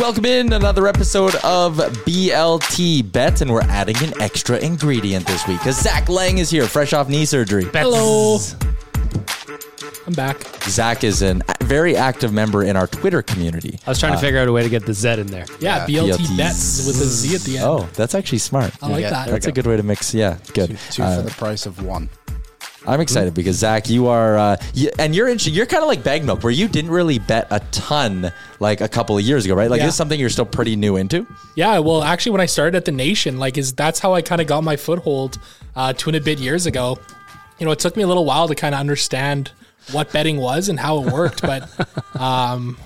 [0.00, 5.58] Welcome in another episode of BLT Bet, and we're adding an extra ingredient this week
[5.58, 7.64] because Zach Laing is here, fresh off knee surgery.
[7.64, 8.38] Hello.
[10.06, 10.42] I'm back.
[10.64, 13.78] Zach is a very active member in our Twitter community.
[13.86, 15.44] I was trying to figure out a way to get the Z in there.
[15.60, 17.66] Yeah, BLT BLT bets with a Z at the end.
[17.66, 18.72] Oh, that's actually smart.
[18.82, 19.28] I like Yeah, that.
[19.28, 20.14] That's a good way to mix.
[20.14, 20.78] Yeah, good.
[20.90, 22.08] Two Uh, for the price of one.
[22.86, 25.52] I'm excited because Zach, you are, uh, you, and you're interesting.
[25.54, 28.88] You're kind of like Bag Milk, where you didn't really bet a ton like a
[28.88, 29.70] couple of years ago, right?
[29.70, 29.86] Like Yeah.
[29.86, 31.26] this is something you're still pretty new into.
[31.56, 34.40] Yeah, well, actually, when I started at the Nation, like, is that's how I kind
[34.40, 35.38] of got my foothold
[35.76, 36.98] uh, two and a bit years ago.
[37.58, 39.52] You know, it took me a little while to kind of understand
[39.92, 41.68] what betting was and how it worked, but
[42.20, 42.78] um,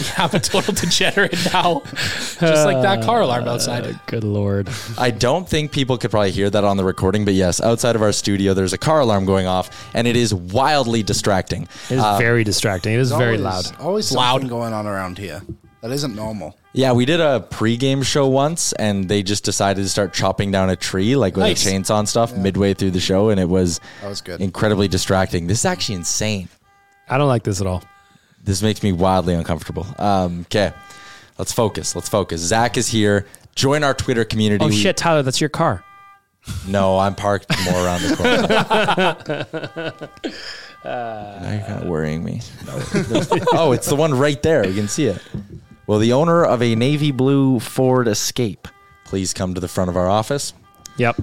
[0.18, 3.86] I'm a total degenerate now, just like that car alarm outside.
[3.86, 4.68] Uh, good lord.
[4.98, 8.02] I don't think people could probably hear that on the recording, but yes, outside of
[8.02, 11.62] our studio, there's a car alarm going off, and it is wildly distracting.
[11.90, 12.94] It is uh, very distracting.
[12.94, 13.80] It is very always, loud.
[13.80, 14.32] Always Loud.
[14.34, 15.42] something going on around here.
[15.82, 16.56] That isn't normal.
[16.74, 20.68] Yeah, we did a pregame show once, and they just decided to start chopping down
[20.70, 21.66] a tree, like with Nice.
[21.66, 24.40] a chainsaw and stuff, midway through the show, and it was That was good.
[24.42, 25.46] incredibly distracting.
[25.46, 26.48] This is actually insane.
[27.08, 27.82] I don't like this at all.
[28.42, 29.86] This makes me wildly uncomfortable.
[29.98, 30.72] Um, okay,
[31.38, 31.94] let's focus.
[31.94, 32.40] Let's focus.
[32.40, 33.26] Zach is here.
[33.54, 34.64] Join our Twitter community.
[34.64, 35.84] Oh We- shit, Tyler, that's your car.
[36.66, 40.10] No, I'm parked more around the corner.
[40.84, 42.40] now you're kind of worrying me.
[43.52, 44.66] oh, it's the one right there.
[44.66, 45.22] You can see it.
[45.86, 48.68] Will the owner of a navy blue Ford Escape
[49.04, 50.54] please come to the front of our office?
[50.96, 51.20] Yep.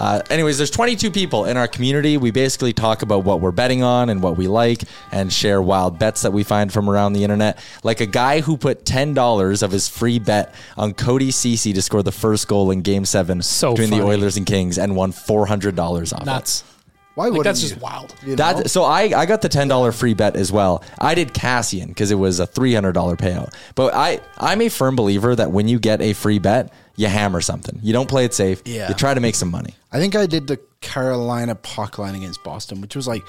[0.00, 2.16] Uh, anyways, there's 22 people in our community.
[2.16, 5.98] We basically talk about what we're betting on and what we like and share wild
[5.98, 7.62] bets that we find from around the internet.
[7.82, 12.02] Like a guy who put $10 of his free bet on Cody Cece to score
[12.02, 14.02] the first goal in game seven So between the.
[14.02, 16.24] Oilers and Kings and won $400 off
[16.62, 16.64] it.
[17.10, 17.16] Nuts.
[17.16, 18.14] Why Like, would that's just wild.
[18.22, 18.34] You know?
[18.36, 20.82] That, so I, I got the ten dollar free bet as well.
[20.98, 23.54] I did Kassian because it was a three hundred dollar payout.
[23.74, 27.40] But I I'm a firm believer that when you get a free bet, you hammer
[27.40, 27.78] something.
[27.82, 28.62] You don't play it safe.
[28.64, 28.88] Yeah.
[28.88, 29.74] You try to make some money.
[29.92, 33.22] I think I did the Carolina puck line against Boston, which was like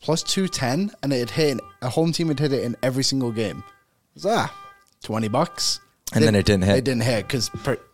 [0.00, 3.02] plus 210, and it had hit in, a home team had hit it in every
[3.02, 3.58] single game.
[4.14, 4.54] It was, ah,
[5.02, 5.80] 20 bucks.
[6.14, 6.76] And then it didn't hit.
[6.78, 7.50] It didn't hit because,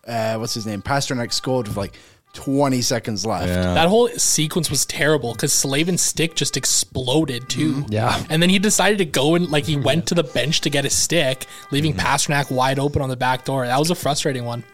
[0.07, 0.83] uh, what's his name?
[0.83, 1.95] Pastrnak scored with like
[2.33, 3.49] 20 seconds left.
[3.49, 7.75] That whole sequence was terrible because Slavin's stick just exploded too.
[7.75, 7.93] Mm-hmm.
[7.93, 8.25] Yeah.
[8.31, 10.85] And then he decided to go and like he went to the bench to get
[10.85, 12.07] his stick, leaving mm-hmm.
[12.07, 13.67] Pastrnak wide open on the back door.
[13.67, 14.65] That was a frustrating one.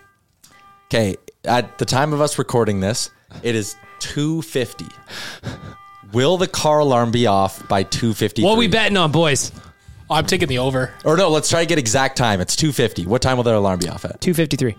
[0.87, 3.11] Okay, at the time of us recording this,
[3.43, 4.87] it is two fifty.
[6.13, 8.43] Will the car alarm be off by two fifty?
[8.43, 9.53] What we betting on, boys?
[10.09, 10.95] Oh, I'm taking the over.
[11.05, 12.41] Or no, let's try to get exact time.
[12.41, 13.05] It's two fifty.
[13.05, 14.21] What time will their alarm be off at?
[14.21, 14.77] 253.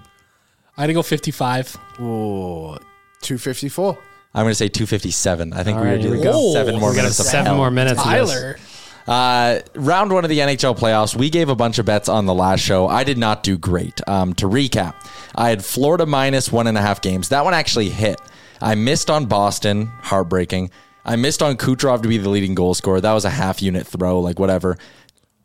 [0.79, 1.77] I had to go 55.
[1.99, 2.77] Oh,
[3.21, 3.97] 254.
[4.33, 5.51] I'm going to say two fifty seven.
[5.53, 6.53] I think All we right, are here we doing go.
[6.53, 7.55] seven more We got minutes of Seven hell.
[7.57, 7.99] more minutes.
[7.99, 8.31] of this.
[8.31, 8.59] Tyler.
[9.07, 12.33] Uh, round one of the NHL playoffs, we gave a bunch of bets on the
[12.33, 12.87] last show.
[12.87, 13.99] I did not do great.
[14.07, 14.93] Um, to recap,
[15.35, 17.29] I had Florida minus one and a half games.
[17.29, 18.21] That one actually hit.
[18.61, 20.69] I missed on Boston, heartbreaking.
[21.03, 23.01] I missed on Kucherov to be the leading goal scorer.
[23.01, 24.77] That was a half unit throw, like whatever.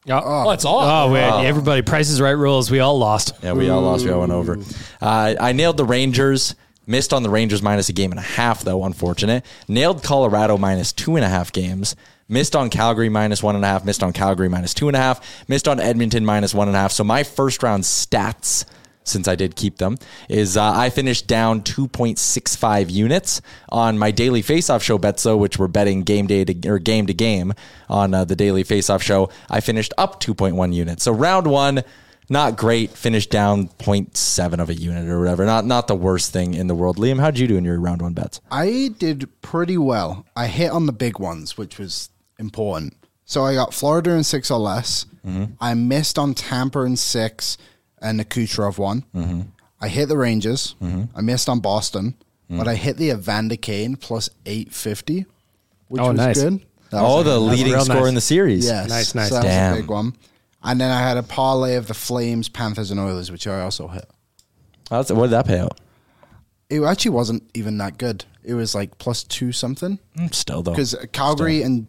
[0.09, 0.81] Oh, that's all.
[0.83, 1.47] Oh, wait.
[1.47, 2.71] Everybody, prices Right rules.
[2.71, 3.33] We all lost.
[3.43, 4.05] Yeah, we all lost.
[4.05, 4.59] We all went over.
[5.01, 6.55] Uh, I nailed the Rangers.
[6.87, 9.45] Missed on the Rangers minus a game and a half, though, unfortunate.
[9.69, 11.97] Nailed Colorado minus two and a half games.
[12.29, 13.87] Missed on Calgary minus one and a half.
[13.87, 15.49] Missed on Calgary minus two and a half.
[15.49, 16.93] Missed on Edmonton minus one and a half.
[16.93, 18.67] So my first round stats
[19.05, 19.97] since I did keep them,
[20.29, 25.59] is uh, I finished down 2.65 units on my daily face-off show bets, though, which
[25.59, 27.53] were betting game day to or game to game
[27.89, 29.31] on uh, the daily face-off show.
[29.49, 31.05] I finished up 2.1 units.
[31.05, 31.83] So round one,
[32.29, 32.91] not great.
[32.91, 35.45] Finished down 0.7 of a unit or whatever.
[35.45, 36.97] Not not the worst thing in the world.
[36.97, 38.41] Liam, how'd you do in your round one bets?
[38.51, 40.25] I did pretty well.
[40.35, 42.09] I hit on the big ones, which was
[42.39, 42.97] important.
[43.27, 45.07] So I got Florida in six or less.
[45.59, 47.57] I missed on Tampa in six
[48.05, 49.05] and the Kucherov one.
[49.81, 50.77] I hit the Rangers.
[50.83, 51.17] Mm-hmm.
[51.17, 52.15] I missed on Boston,
[52.51, 52.59] mm.
[52.59, 55.27] but I hit the Evander Kane plus 850,
[55.89, 56.41] which Oh, was nice.
[56.43, 56.61] good.
[56.91, 58.09] That Oh, was the a- leading real score nice.
[58.09, 58.65] in the series.
[58.67, 58.89] Yes.
[58.89, 59.29] Nice, nice.
[59.31, 59.71] So that Damn.
[59.73, 60.15] was a big one.
[60.63, 63.89] And then I had a parlay of the Flames, Panthers, and Oilers, which I also
[63.89, 64.09] hit.
[64.91, 65.79] That's, what did that pay out?
[66.71, 68.25] It actually wasn't even that good.
[68.43, 71.87] It was like plus two something Mm, Still though, because Calgary and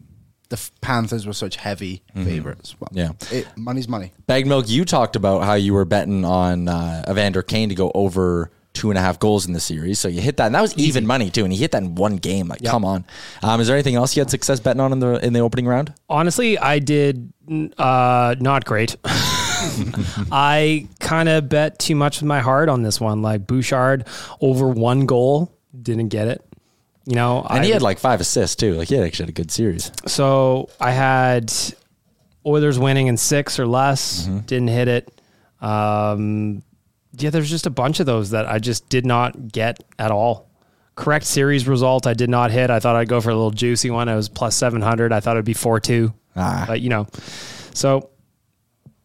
[0.48, 2.76] the Panthers were such heavy favorites.
[2.78, 3.10] Well, Yeah.
[3.32, 4.12] it, money's money.
[4.26, 7.90] Bag Milk, you talked about how you were betting on uh, Evander Kane to go
[7.94, 9.98] over two and a half goals in the series.
[9.98, 11.44] So you hit that, and that was even money too.
[11.44, 12.46] And he hit that in one game.
[12.48, 13.04] Like, come on.
[13.42, 15.66] Um, is there anything else you had success betting on in the in the opening
[15.66, 15.94] round?
[16.08, 17.32] Honestly, I did
[17.78, 18.96] uh, not great.
[20.32, 23.22] I kind of bet too much with my heart on this one.
[23.22, 24.06] Like Bouchard
[24.40, 26.42] over one goal, didn't get it.
[27.06, 28.74] You know, And I, he had like five assists too.
[28.74, 29.92] Like he had actually had a good series.
[30.06, 31.52] so I had
[32.44, 35.20] Oilers winning in six or less, didn't hit it.
[35.60, 36.62] Um,
[37.12, 40.50] yeah, there's just a bunch of those that I just did not get at all.
[40.96, 42.70] Correct series result, I did not hit.
[42.70, 44.08] I thought I'd go for a little juicy one.
[44.08, 45.12] It was plus 700.
[45.12, 46.12] I thought it'd be 4 2.
[46.36, 46.64] Ah.
[46.66, 47.06] But, you know,
[47.74, 48.10] so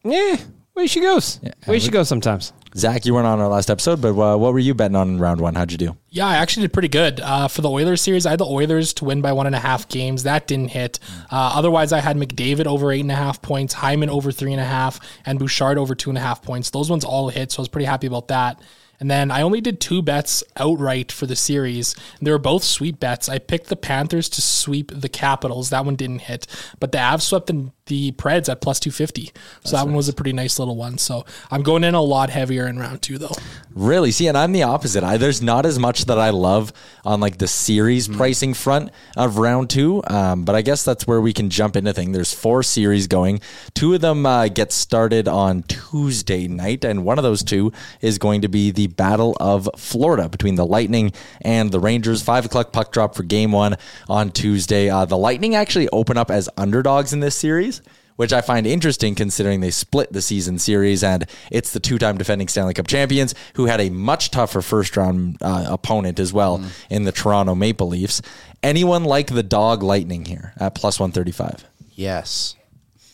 [0.04, 0.38] yeah,
[0.76, 1.40] way she goes.
[1.68, 2.54] way she goes sometimes.
[2.76, 5.20] Zach, you weren't on our last episode, but uh, what were you betting on in
[5.20, 5.56] round one?
[5.56, 5.98] How'd you do?
[6.10, 7.20] Yeah, I actually did pretty good.
[7.20, 9.60] Uh, for the Oilers series, I had the Oilers to win by one and a
[9.60, 10.24] half games.
[10.24, 11.00] That didn't hit.
[11.32, 14.62] Uh, otherwise, I had McDavid over eight and a half points, Hyman over three and
[14.62, 16.70] a half, and Bouchard over two and a half points.
[16.70, 18.62] Those ones all hit, so I was pretty happy about that.
[19.02, 21.96] And then I only did two bets outright for the series.
[22.22, 23.28] They were both sweep bets.
[23.30, 25.72] I picked the Panthers to sweep the Capitals.
[25.72, 26.46] That one didn't hit.
[26.80, 29.32] But the Avs swept the, the Preds at plus 250.
[29.66, 30.98] So that one was a pretty nice little one.
[30.98, 33.36] So I'm going in a lot heavier in round two, though.
[33.76, 34.12] Really?
[34.12, 35.04] See, and I'm the opposite.
[35.04, 36.72] I, there's not as much that I love
[37.04, 41.20] on like the series pricing front of round two, um, but I guess that's where
[41.20, 42.14] we can jump into things.
[42.14, 43.42] There's four series going.
[43.74, 48.18] Two of them uh, get started on Tuesday night, and one of those two is
[48.18, 51.12] going to be the Battle of Florida between the Lightning
[51.42, 52.22] and the Rangers.
[52.22, 53.76] Five o'clock puck drop for game one
[54.08, 54.90] on Tuesday.
[54.90, 57.81] Uh, the Lightning actually open up as underdogs in this series
[58.22, 62.20] which I find interesting considering they split the season series and it's the two time
[62.20, 66.64] defending Stanley Cup champions who had a much tougher first round uh, opponent as well
[66.92, 68.22] in the Toronto Maple Leafs.
[68.62, 71.66] Anyone like the dog Lightning here at plus 135?
[71.96, 72.56] Yes.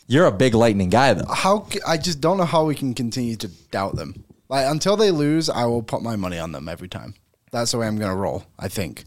[0.08, 1.32] You're a big Lightning guy though.
[1.34, 4.26] How I just don't know how we can continue to doubt them.
[4.50, 7.14] Like until they lose, I will put my money on them every time.
[7.54, 8.44] That's the way I'm going to roll.
[8.60, 9.06] I think.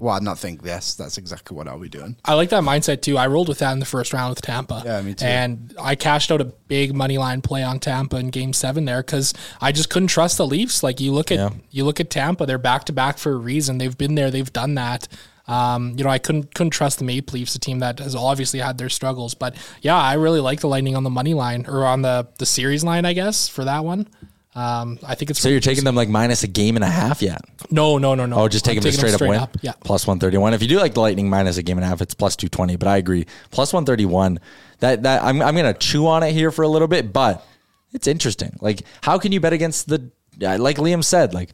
[0.00, 0.62] Well, I'm not think.
[0.64, 2.16] Yes, that's exactly what I'll be doing.
[2.24, 3.18] I like that mindset too.
[3.18, 4.82] I rolled with that in the first round with Tampa.
[4.84, 5.26] Yeah, me too.
[5.26, 9.02] And I cashed out a big money line play on Tampa in Game Seven there
[9.02, 10.82] because I just couldn't trust the Leafs.
[10.82, 11.50] Like you look at Yeah.
[11.70, 13.78] you look at Tampa, they're back to back for a reason.
[13.78, 15.06] They've been there, they've done that.
[15.46, 18.60] Um, you know, I couldn't couldn't trust the Maple Leafs, a team that has obviously
[18.60, 19.34] had their struggles.
[19.34, 22.46] But yeah, I really like the Lightning on the money line or on the the
[22.46, 24.06] series line, I guess, for that one.
[24.54, 27.22] Um, I think it's So you're taking them like minus a game and a half
[27.22, 27.40] yet?
[27.70, 28.36] no, no, no, no.
[28.36, 29.60] Oh, just taking them taking straight, up win.
[29.62, 29.72] Yeah.
[29.84, 30.54] Plus 131.
[30.54, 32.76] If you do like the Lightning minus a game and a half, it's plus 220.
[32.76, 33.26] But I agree.
[33.52, 34.40] Plus 131.
[34.80, 37.46] That that I'm I'm gonna chew on it here for a little bit, but
[37.92, 38.56] it's interesting.
[38.60, 40.10] Like, how can you bet against the
[40.40, 41.50] like Liam said, like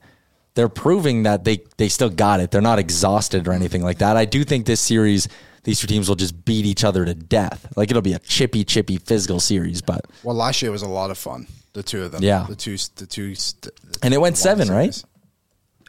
[0.55, 2.51] they're proving that they they still got it.
[2.51, 4.17] They're not exhausted or anything like that.
[4.17, 5.29] I do think this series
[5.67, 7.71] these two teams will just beat each other to death.
[7.77, 11.11] Like it'll be a chippy, chippy physical series, but Well, last year was a lot
[11.11, 11.47] of fun.
[11.75, 12.23] The two of them.
[12.23, 12.47] Yeah.
[12.49, 12.77] The two.
[12.97, 13.35] The two.
[13.35, 13.69] st-
[14.03, 14.95] and it went seven, right?
[14.95, 15.05] series.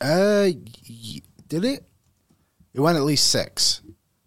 [0.02, 0.50] Uh,
[0.90, 1.86] y- did it?
[2.74, 3.82] It went at least six.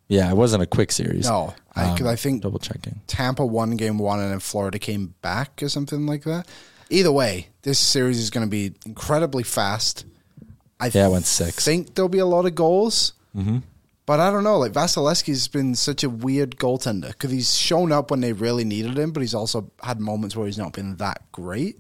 [0.09, 1.29] Yeah, it wasn't a quick series.
[1.29, 3.01] No, I, 'cause I think double checking.
[3.07, 6.49] Tampa won game one and then Florida came back or something like that.
[6.91, 10.05] Either way, this series is going to be incredibly fast.
[10.81, 11.65] I Yeah, it went six.
[11.65, 13.13] think there'll be a lot of goals.
[13.37, 13.59] Mm-hmm.
[14.11, 14.59] But I don't know.
[14.59, 18.99] Like Vasilevskiy's been such a weird goaltender because he's shown up when they really needed
[18.99, 21.79] him, but he's also had moments where he's not been that great.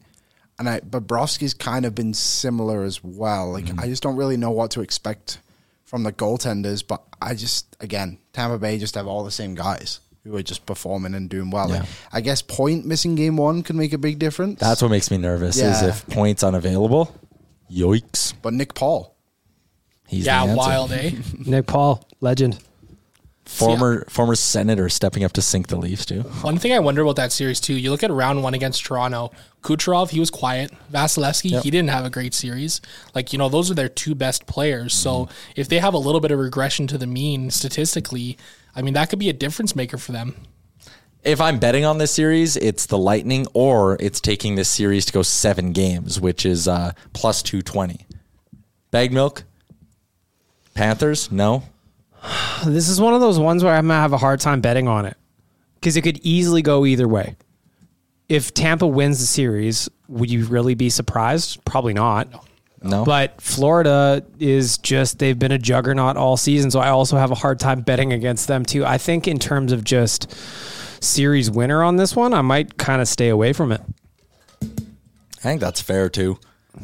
[0.56, 3.50] And I, Bobrovsky's kind of been similar as well.
[3.50, 3.80] Like Mm-hmm.
[3.80, 5.40] I just don't really know what to expect
[5.82, 6.86] from the goaltenders.
[6.86, 10.66] But I just, again, Tampa Bay just have all the same guys who are just
[10.66, 11.68] performing and doing well.
[11.68, 14.60] Like, I guess Point missing game one can make a big difference.
[14.60, 17.12] That's what makes me nervous is if Point's unavailable.
[17.68, 18.34] Yikes.
[18.40, 19.16] but Nick Paul,
[20.06, 21.10] He's Yeah, wild, eh?
[21.44, 22.58] Nick Paul, legend.
[23.46, 26.20] Former former senator stepping up to sink the Leafs too.
[26.42, 29.32] One thing I wonder about that series too, you look at round one against Toronto,
[29.62, 30.70] Kucherov, he was quiet.
[30.92, 32.80] Vasilevskiy, he didn't have a great series.
[33.12, 34.94] Like, you know, those are their two best players.
[34.94, 35.32] So Mm-hmm.
[35.56, 38.38] if they have a little bit of regression to the mean statistically,
[38.76, 40.36] I mean, that could be a difference maker for them.
[41.24, 45.12] If I'm betting on this series, it's the Lightning or it's taking this series to
[45.12, 48.06] go seven games, which is uh, plus 220.
[48.92, 49.42] Bag milk?
[50.74, 51.32] Panthers?
[51.32, 51.64] No.
[52.64, 55.06] This is one of those ones where I'm gonna have a hard time betting on
[55.06, 55.16] it
[55.76, 57.36] because it could easily go either way.
[58.28, 61.64] If Tampa wins the series, would you really be surprised?
[61.64, 62.28] Probably not.
[62.82, 63.04] No.
[63.04, 66.70] But Florida is just, they've been a juggernaut all season.
[66.70, 68.84] So I also have a hard time betting against them, too.
[68.86, 70.34] I think, in terms of just
[71.02, 73.80] series winner on this one, I might kind of stay away from it.
[74.62, 76.38] I think that's fair too.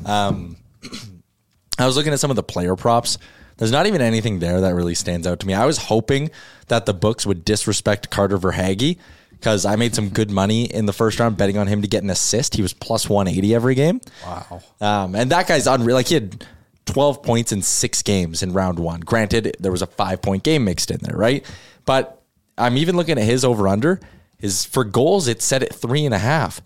[0.04, 0.56] Um,
[1.78, 3.18] I was looking at some of the player props.
[3.58, 5.54] There's not even anything there that really stands out to me.
[5.54, 6.30] I was hoping
[6.68, 8.98] that the books would disrespect Carter Verhaeghe
[9.30, 12.02] because I made some good money in the first round betting on him to get
[12.02, 12.54] an assist.
[12.54, 14.00] He was plus 180 every game.
[14.24, 14.62] Wow.
[14.80, 15.96] Um, and that guy's unreal.
[15.96, 16.44] Like he had
[16.86, 19.00] 12 points in six games in round one.
[19.00, 21.44] Granted, there was a five point game mixed in there, right?
[21.84, 22.22] But
[22.58, 24.00] I'm even looking at his over under.
[24.38, 26.60] His for goals, it's set at three and a half.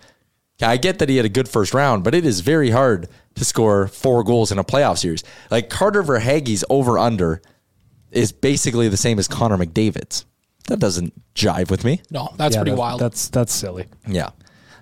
[0.60, 3.08] Okay, I get that he had a good first round, but it is very hard
[3.36, 5.24] to score four goals in a playoff series.
[5.50, 7.40] Like Carter Verhaeghe's over under
[8.10, 10.26] is basically the same as Connor McDavid's.
[10.68, 12.02] That doesn't jive with me.
[12.10, 13.00] No, that's Yeah, pretty that- wild.
[13.00, 13.86] That's that's silly.
[14.06, 14.30] Yeah.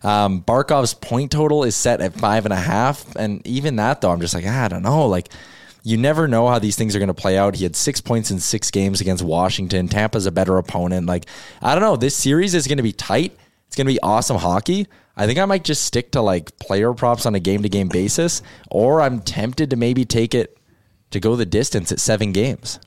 [0.02, 3.14] Um, Barkov's point total is set at five and a half.
[3.16, 5.06] And even that, though, I'm just like, ah, I don't know.
[5.06, 5.28] Like,
[5.82, 7.56] you never know how these things are going to play out.
[7.56, 9.88] He had six points in six games against Washington.
[9.88, 11.06] Tampa's a better opponent.
[11.06, 11.26] Like,
[11.62, 11.97] I don't know.
[11.97, 13.37] This series is going to be tight.
[13.68, 14.88] It's going to be awesome hockey.
[15.16, 17.88] I think I might just stick to like player props on a game to game
[17.88, 20.58] basis, or I'm tempted to maybe take it
[21.10, 22.78] to go the distance at seven games.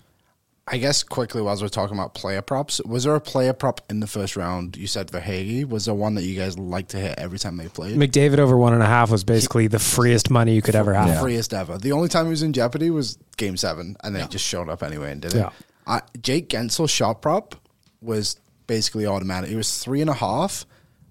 [0.67, 3.99] I guess quickly, while we're talking about player props, was there a player prop in
[3.99, 4.77] the first round?
[4.77, 5.67] You said Verhaeghe.
[5.67, 7.97] Was there one that you guys like to hit every time they played?
[7.97, 11.19] McDavid over one and a half was basically the freest money you could ever have.
[11.19, 11.77] Freest ever.
[11.77, 14.69] The only time he was in jeopardy was game seven, and then he just showed
[14.69, 15.39] up anyway and did it.
[15.39, 15.49] Yeah.
[15.87, 17.55] I, Jake Guentzel's shot prop
[18.01, 19.49] was basically automatic.
[19.49, 20.65] It was three and a half,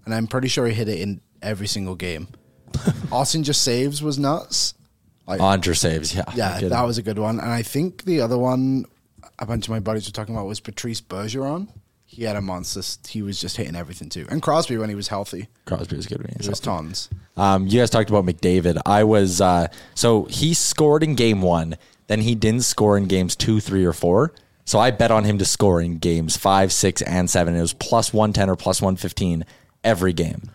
[0.05, 2.29] and I'm pretty sure he hit it in every single game.
[3.13, 4.75] Austin just saves was nuts.
[5.27, 6.25] Like, Andre saves, yeah.
[6.35, 7.39] yeah, that was a good one.
[7.39, 8.85] And I think the other one,
[9.39, 11.69] a bunch of my buddies were talking about was Patrice Bergeron.
[12.05, 12.83] He had a monster.
[13.09, 14.27] He was just hitting everything too.
[14.29, 16.19] And Crosby when he was healthy, Crosby was good.
[16.19, 17.09] when he was it was tons.
[17.37, 18.81] Um, you guys talked about McDavid.
[18.85, 21.77] I was uh, so he scored in game one,
[22.09, 24.35] then he didn't score in games two, three, or four.
[24.65, 27.55] So I bet on him to score in games five, six, and seven.
[27.55, 29.45] It was plus one ten or plus one fifteen
[29.83, 30.51] every game.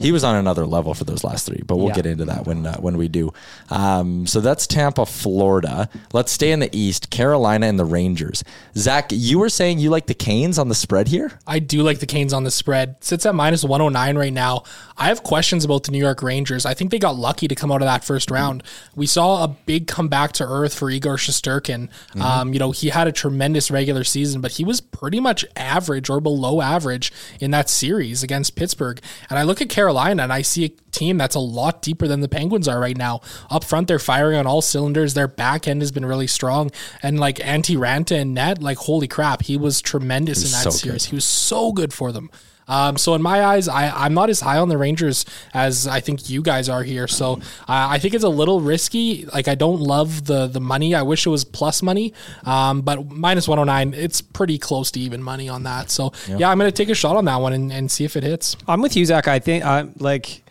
[0.00, 1.94] He was on another level for those last three, but we'll Yeah.
[1.94, 3.32] get into that when uh, when we do.
[3.68, 5.88] Um, so that's Tampa, Florida.
[6.12, 7.10] Let's stay in the East.
[7.10, 8.42] Carolina and the Rangers.
[8.76, 11.32] Zach, you were saying you like the Canes on the spread here.
[11.46, 12.96] I do like the Canes on the spread.
[13.00, 14.62] Sits at minus 109 right now.
[14.96, 16.64] I have questions about the New York Rangers.
[16.66, 18.62] I think they got lucky to come out of that first round.
[18.94, 21.88] We saw a big comeback to earth for Igor Shesterkin.
[22.20, 26.08] Um, you know, he had a tremendous regular season, but he was pretty much average
[26.10, 29.00] or below average in that series against Pittsburgh.
[29.28, 29.89] And I look at Carolina
[30.20, 33.20] and I see a team that's a lot deeper than the Penguins are right now.
[33.50, 35.14] Up front, they're firing on all cylinders.
[35.14, 36.70] Their back end has been really strong.
[37.02, 40.70] And like Antti Raanta and net, like holy crap, he was tremendous in that so
[40.70, 41.06] series.
[41.06, 41.10] good.
[41.10, 42.30] He was so good for them.
[42.70, 46.00] Um, so in my eyes, I, I'm not as high on the Rangers as I
[46.00, 47.08] think you guys are here.
[47.08, 49.26] So uh, I think it's a little risky.
[49.26, 50.94] Like I don't love the the money.
[50.94, 52.14] I wish it was plus money.
[52.44, 55.90] Um, but minus 109, it's pretty close to even money on that.
[55.90, 58.22] So yeah, I'm gonna take a shot on that one and, and see if it
[58.22, 58.56] hits.
[58.68, 59.28] I'm with you, Zach.
[59.28, 60.44] I think I like.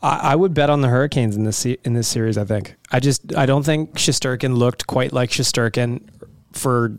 [0.00, 2.38] I, I would bet on the Hurricanes in this in this series.
[2.38, 2.76] I think.
[2.92, 6.02] I just I don't think Shesterkin looked quite like Shesterkin
[6.52, 6.96] for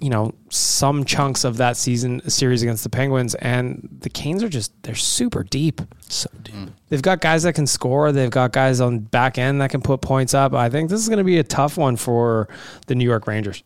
[0.00, 4.48] you know some chunks of that season series against the Penguins, and the Canes are
[4.48, 5.80] just they're super deep.
[6.08, 6.54] So deep.
[6.54, 6.72] Mm.
[6.88, 8.12] They've got guys that can score.
[8.12, 10.52] They've got guys on back end that can put points up.
[10.54, 12.48] I think this is going to be a tough one for
[12.86, 13.62] the New York Rangers.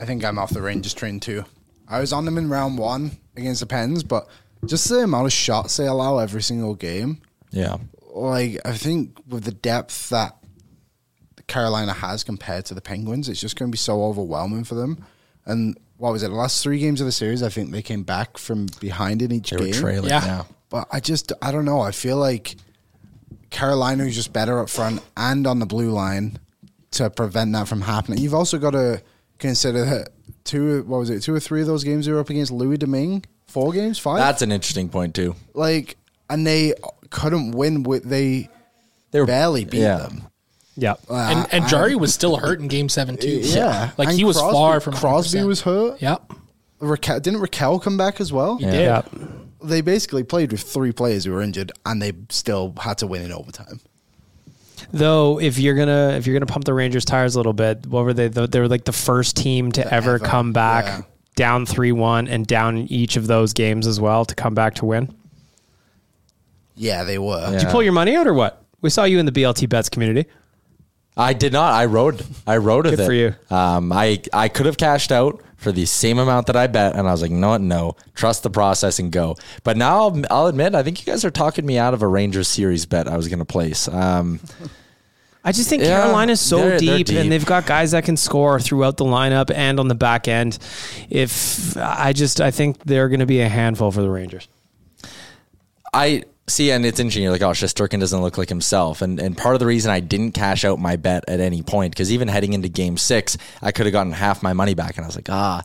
[0.00, 1.44] I think I'm off the Rangers train too.
[1.88, 4.26] I was on them in round one against the Pens, but
[4.66, 7.76] just the amount of shots they allow every single game, Yeah.
[8.14, 10.36] like I think with the depth that
[11.46, 15.04] Carolina has compared to the Penguins, it's just going to be so overwhelming for them.
[15.46, 16.28] And what was it?
[16.28, 19.32] The last three games of the series, I think they came back from behind in
[19.32, 19.74] each They were game.
[19.74, 20.08] trailing.
[20.10, 20.24] Yeah.
[20.24, 20.44] yeah.
[20.68, 21.80] But I just, I don't know.
[21.80, 22.56] I feel like
[23.50, 26.38] Carolina is just better up front and on the blue line
[26.92, 28.18] to prevent that from happening.
[28.18, 29.02] You've also got to
[29.38, 30.08] consider that
[30.44, 32.78] two, what was it, two or three of those games they were up against Louis
[32.78, 33.24] Domingue?
[33.46, 33.98] Four games?
[33.98, 34.18] Five?
[34.18, 35.34] That's an interesting point too.
[35.54, 35.96] like,
[36.30, 36.72] and they
[37.10, 38.48] couldn't win with, they
[39.10, 39.98] They were barely beat yeah.
[39.98, 40.22] them.
[40.76, 40.94] Yeah.
[41.08, 43.40] And and Jarry was still hurt in Game Seven too.
[43.42, 43.90] Yeah.
[43.98, 45.46] like And he was Crosby- far from Crosby 100%.
[45.46, 46.00] was hurt.
[46.02, 46.32] Yep.
[46.80, 48.56] Rakell, didn't Rakell come back as well?
[48.56, 48.80] He did.
[48.80, 49.02] Yeah.
[49.62, 53.22] They basically played with three players who were injured, and they still had to win
[53.22, 53.80] in overtime.
[54.92, 58.04] Though, if you're gonna if you're gonna pump the Rangers tires a little bit, what
[58.04, 58.28] were they?
[58.28, 61.02] They were like the first team to ever ever, come back yeah.
[61.36, 64.74] down three one and down in each of those games as well to come back
[64.76, 65.14] to win.
[66.74, 67.50] Yeah, they were.
[67.52, 68.64] Did you pull your money out or what?
[68.80, 70.28] We saw you in the BLT bets community.
[71.16, 71.72] I did not.
[71.74, 72.24] I rode.
[72.46, 73.06] I rode with Good it.
[73.06, 73.34] for you.
[73.50, 77.06] Um, I I could have cashed out for the same amount that I bet, and
[77.06, 79.36] I was like, no, no, trust the process and go.
[79.62, 82.08] But now I'll, I'll admit, I think you guys are talking me out of a
[82.08, 83.86] Rangers series bet I was going to place.
[83.86, 84.40] Um,
[85.44, 87.18] I just think Yeah, Carolina's so they're- they're deep, deep.
[87.18, 90.58] and they've got guys that can score throughout the lineup and on the back end.
[91.10, 94.48] If I just I think they're going to be a handful for the Rangers.
[95.92, 97.22] I see, and it's interesting.
[97.22, 100.00] You're like, oh, Shesterkin doesn't look like himself, and and part of the reason I
[100.00, 103.72] didn't cash out my bet at any point because even heading into Game Six, I
[103.72, 105.62] could have gotten half my money back, and I was like, ah,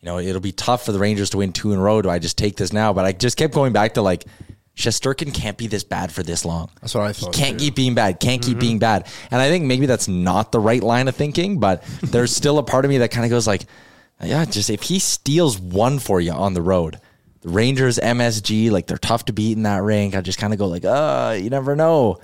[0.00, 2.02] you know, it'll be tough for the Rangers to win two in a row.
[2.02, 2.92] Do I just take this now?
[2.92, 4.24] But I just kept going back to like.
[4.76, 6.70] Shesterkin can't be this bad for this long.
[6.80, 7.64] That's what I thought, He can't too.
[7.64, 8.20] keep being bad.
[8.20, 9.08] Can't keep being bad.
[9.32, 12.62] And I think maybe that's not the right line of thinking, but there's still a
[12.62, 13.64] part of me that kind of goes like,
[14.22, 17.00] yeah, just if he steals one for you on the road,
[17.40, 20.14] the Rangers, MSG, like they're tough to beat in that rank.
[20.16, 22.18] I just kind of go like, uh, you never know.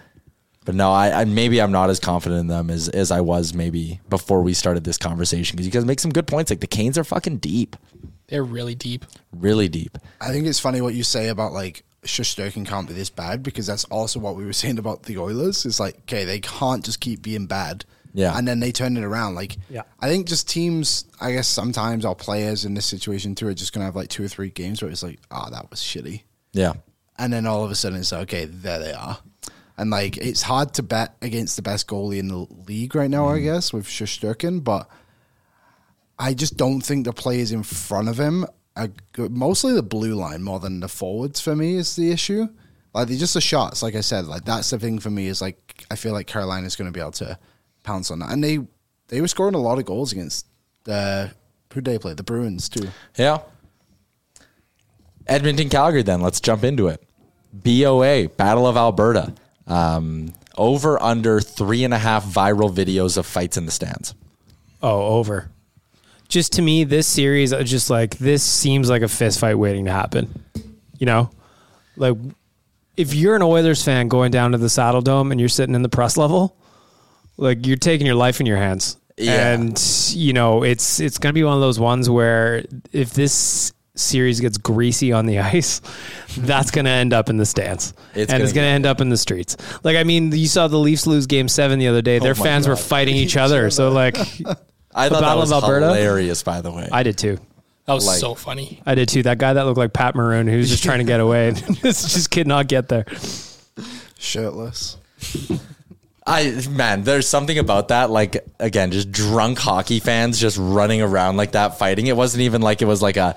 [0.64, 3.52] But no, I, I maybe I'm not as confident in them as as I was
[3.52, 6.50] maybe before we started this conversation because you guys make some good points.
[6.50, 7.76] Like the Canes are fucking deep,
[8.28, 9.04] They're really deep.
[9.30, 9.99] really deep.
[10.23, 13.66] I think it's funny what you say about like Shesterkin can't be this bad because
[13.66, 15.66] that's also what we were saying about the Oilers.
[15.66, 17.85] It's like, okay, they can't just keep being bad.
[18.14, 18.38] Yeah.
[18.38, 19.35] And then they turn it around.
[19.35, 19.83] Like, Yeah.
[20.00, 23.73] I think just teams, I guess sometimes our players in this situation too are just
[23.73, 26.23] going to have like two or three games where it's like, oh, that was shitty.
[26.52, 26.75] Yeah,
[27.18, 29.18] And then all of a sudden it's like, okay, there they are.
[29.76, 33.28] And like, it's hard to bet against the best goalie in the league right now,
[33.28, 33.42] I mm.
[33.42, 34.88] guess, with Shesterkin, but
[36.16, 39.33] I just don't think the players in front of him are good.
[39.33, 42.47] Mostly the blue line more than the forwards for me is the issue.
[42.94, 44.26] Like, they're just the shots, like I said.
[44.26, 47.00] Like, that's the thing for me is like, I feel like Carolina's going to be
[47.00, 47.37] able to
[47.84, 48.32] pounce on that.
[48.32, 48.58] And they,
[49.08, 50.46] they were scoring a lot of goals against
[50.82, 51.30] the,
[51.72, 52.14] who they play?
[52.14, 52.88] The Bruins, too.
[53.16, 53.38] yeah.
[55.26, 56.02] Edmonton, Calgary.
[56.02, 57.02] Then let's jump into it.
[57.52, 59.32] BOA Battle of Alberta.
[59.66, 64.14] Um, over under three and a half viral videos of fights in the stands.
[64.82, 65.50] Oh, over.
[66.28, 69.86] Just to me, this series, I just like this seems like a fist fight waiting
[69.86, 70.44] to happen.
[70.99, 71.30] You know,
[71.97, 72.16] like
[72.97, 75.88] if you're an Oilers fan going down to the Saddledome and you're sitting in the
[75.88, 76.56] press level,
[77.36, 78.97] like you're taking your life in your hands.
[79.16, 79.52] Yeah.
[79.52, 79.80] And
[80.12, 84.58] you know, it's it's gonna be one of those ones where if this series gets
[84.58, 85.80] greasy on the ice,
[86.38, 87.94] that's gonna end up in the stands.
[88.14, 89.56] It's and gonna it's gonna end up in the streets.
[89.84, 92.16] Like I mean, you saw the Leafs lose game seven the other day.
[92.16, 93.70] Oh Their Oh my fans were fighting each other.
[93.70, 94.56] So like I thought
[94.94, 95.86] that Battle was of Alberta?
[95.86, 96.42] hilarious.
[96.42, 97.38] By the way, I did too.
[97.86, 98.80] That was Like- so funny.
[98.86, 99.23] I did too.
[99.25, 101.56] That guy that looked like Pat Maroon, who was just trying to get away, and
[101.82, 103.04] just, just could not get there.
[104.18, 104.97] Shirtless.
[106.26, 108.10] I man, there's something about that.
[108.10, 112.06] Like again, just drunk hockey fans just running around like that, fighting.
[112.06, 113.37] It wasn't even like it was like a.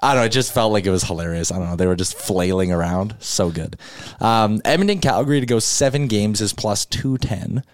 [0.00, 0.26] I don't know.
[0.26, 1.50] It just felt like it was hilarious.
[1.50, 1.76] I don't know.
[1.76, 3.16] They were just flailing around.
[3.20, 3.78] So good.
[4.20, 7.64] Um, Edmonton, Calgary to go seven games is plus two ten.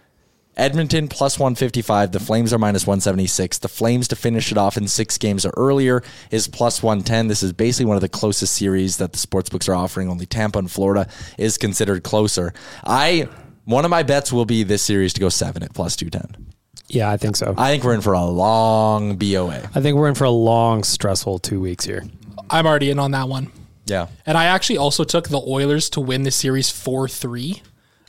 [0.56, 2.12] Edmonton plus 155.
[2.12, 3.58] The Flames are minus 176.
[3.58, 7.28] The Flames to finish it off in six games or earlier is plus 110.
[7.28, 10.10] This is basically one of the closest series that the sportsbooks are offering.
[10.10, 12.52] Only Tampa and Florida is considered closer.
[12.84, 13.28] I
[13.64, 16.46] one of my bets will be this series to go seven at plus 210.
[16.88, 17.54] Yeah, I think so.
[17.56, 19.70] I think we're in for a long BOA.
[19.74, 22.04] I think we're in for a long, stressful two weeks here.
[22.50, 23.52] I'm already in on that one.
[23.86, 24.08] Yeah.
[24.26, 27.62] And I actually also took the Oilers to win the series 4 3.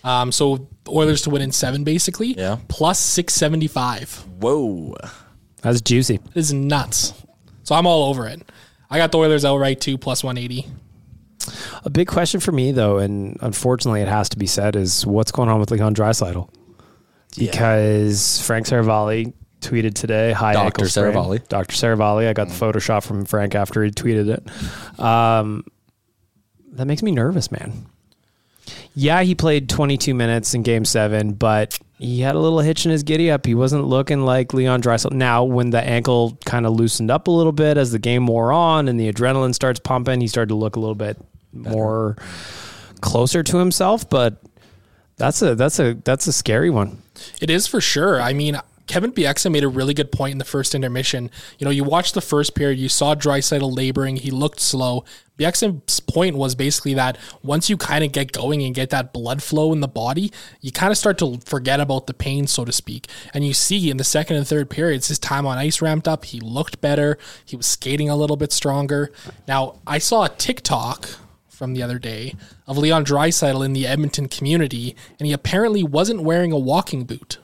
[0.04, 2.34] Um, so Oilers to win in seven, basically.
[2.34, 2.58] Yeah.
[2.68, 4.26] Plus 675.
[4.40, 4.96] Whoa.
[5.62, 6.16] That's juicy.
[6.16, 7.14] It is nuts.
[7.64, 8.42] So I'm all over it.
[8.90, 10.68] I got the Oilers outright too, plus 180.
[11.84, 15.32] A big question for me, though, and unfortunately it has to be said, is what's
[15.32, 16.49] going on with Leon Draisaitl?
[17.38, 20.86] Because Frank Seravalli tweeted today, "Hi, Dr.
[20.86, 21.47] Seravalli.
[21.47, 21.73] Dr.
[21.75, 22.27] Seravalli.
[22.27, 24.99] I got the Photoshop from Frank after he tweeted it.
[24.99, 25.63] Um,
[26.73, 27.86] that makes me nervous, man.
[28.93, 32.91] Yeah, he played 22 minutes in Game Seven, but he had a little hitch in
[32.91, 33.45] his giddy up.
[33.45, 35.13] He wasn't looking like Leon Draisaitl.
[35.13, 38.51] Now, when the ankle kind of loosened up a little bit as the game wore
[38.51, 41.17] on and the adrenaline starts pumping, he started to look a little bit
[41.54, 42.18] more
[43.02, 44.10] closer to himself.
[44.10, 44.42] But
[45.18, 47.02] that's a that's a that's a scary one.
[47.42, 48.22] It is for sure.
[48.22, 51.32] I mean, Kevin Bieksa made a really good point in the first intermission.
[51.58, 55.06] You know, you watched the first period, you saw Draisaitl laboring, he looked slow.
[55.38, 59.42] Bieksa's point was basically that once you kind of get going and get that blood
[59.42, 62.72] flow in the body, you kind of start to forget about the pain, so to
[62.74, 63.08] speak.
[63.34, 66.26] And you see in the second and third periods, his time on ice ramped up.
[66.26, 67.18] He looked better.
[67.46, 69.12] He was skating a little bit stronger.
[69.48, 71.08] Now, I saw a TikTok
[71.62, 72.34] from the other day
[72.65, 77.38] of Leon Draisaitl in the Edmonton community, and he apparently wasn't wearing a walking boot.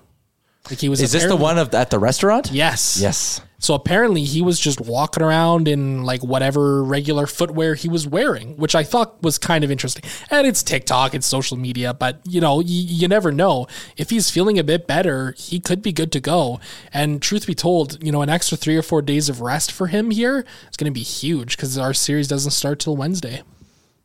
[0.68, 1.02] Like he was.
[1.02, 2.50] Is this the one of at the restaurant?
[2.52, 2.98] Yes.
[3.00, 3.42] Yes.
[3.60, 8.58] So apparently he was just walking around in like whatever regular footwear he was wearing,
[8.58, 10.04] which I thought was kind of interesting.
[10.32, 13.68] And it's TikTok, it's social media, but you know, you, you never know.
[13.98, 16.60] If he's feeling a bit better, he could be good to go.
[16.92, 19.88] And truth be told, you know, an extra three or four days of rest for
[19.88, 20.40] him here
[20.72, 23.44] is going to be huge because our series doesn't start till Wednesday.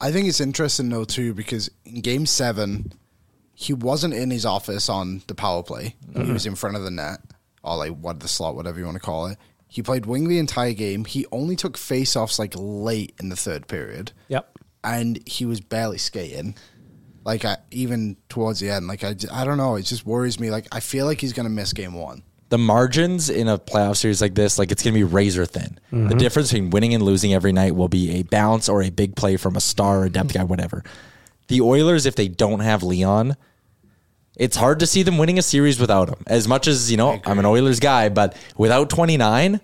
[0.03, 2.93] I think it's interesting though too because in Game Seven,
[3.55, 5.95] he wasn't in his office on the power play.
[6.13, 6.33] He mm-hmm.
[6.33, 7.21] was in front of the net
[7.63, 9.39] or like what the slot, whatever you want to call it.
[9.69, 11.05] He played wing the entire game.
[11.05, 14.59] He only took face-offs like late in the third period, Yep.
[14.85, 16.57] and he was barely skating.
[17.25, 19.77] Like I, even towards the end, like I, I don't know.
[19.77, 20.51] It just worries me.
[20.51, 22.25] Like I feel like he's gonna miss game one.
[22.53, 25.81] The margins in a playoff series like this, like it's going to be razor thin.
[25.91, 26.19] The mm-hmm.
[26.19, 29.39] difference between winning and losing every night will be a bounce or a big play
[29.39, 30.85] from a star or a depth guy, whatever.
[31.49, 33.39] The Oilers, if they don't have Leon,
[34.37, 36.23] it's hard to see them winning a series without him.
[36.27, 39.59] As much as, you know, I'm an Oilers guy, but without 29,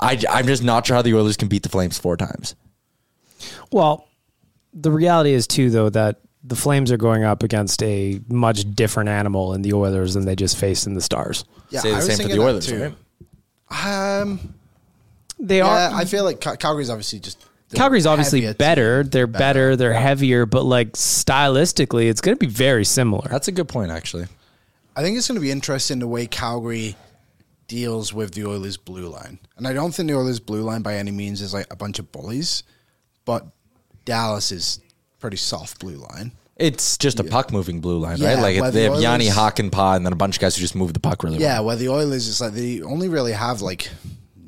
[0.00, 2.56] I, I'm just not sure how the Oilers can beat the Flames four times.
[3.70, 4.08] Well,
[4.74, 9.08] the reality is too, though, that the Flames are going up against a much different
[9.08, 11.44] animal in the Oilers than they just faced in the Stars.
[11.70, 12.94] Yeah, Say the I was same for thinking the that Oilers, too.
[13.70, 14.20] right?
[14.20, 14.54] Um,
[15.38, 15.94] They yeah, are.
[15.94, 19.02] I feel like Cal- Calgary's obviously just the Calgary's obviously heavier better.
[19.04, 19.76] They're better.
[19.76, 23.26] They're heavier, but like stylistically, it's going to be very similar.
[23.28, 24.26] That's a good point, actually.
[24.94, 26.96] I think it's going to be interesting the way Calgary
[27.66, 29.38] deals with the Oilers' blue line.
[29.56, 31.98] And I don't think the Oilers' blue line by any means is like a bunch
[31.98, 32.62] of bullies,
[33.24, 33.46] but
[34.04, 34.80] Dallas is
[35.22, 36.32] pretty soft blue line.
[36.56, 38.60] It's just a puck moving blue line, Yeah, right?
[38.60, 40.74] Like they the have Jani Oilers- Hakanpaa and then a bunch of guys who just
[40.74, 41.42] move the puck really well.
[41.42, 43.88] Yeah, where the Oilers is like they only really have like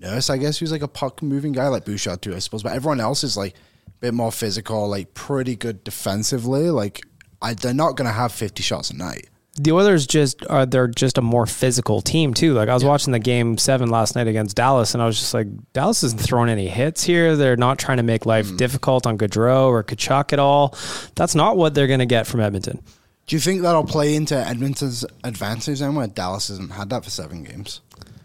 [0.00, 2.62] Nurse, I guess, who's like a puck moving guy, like Bouchard too, I suppose.
[2.62, 6.68] But everyone else is like a bit more physical, like pretty good defensively.
[6.70, 7.00] Like
[7.40, 9.28] I, they're not going to have fifty shots a night.
[9.56, 12.54] The Oilers just are they're just a more physical team too.
[12.54, 15.32] Like I was watching the game seven last night against Dallas, and I was just
[15.32, 17.36] like, Dallas isn't throwing any hits here.
[17.36, 18.56] They're not trying to make life hmm.
[18.56, 20.76] difficult on Gaudreau or Tkachuk at all.
[21.14, 22.82] That's not what they're going to get from Edmonton.
[23.26, 27.10] Do you think that'll play into Edmonton's advantage then, where Dallas hasn't had that for
[27.10, 27.80] seven games?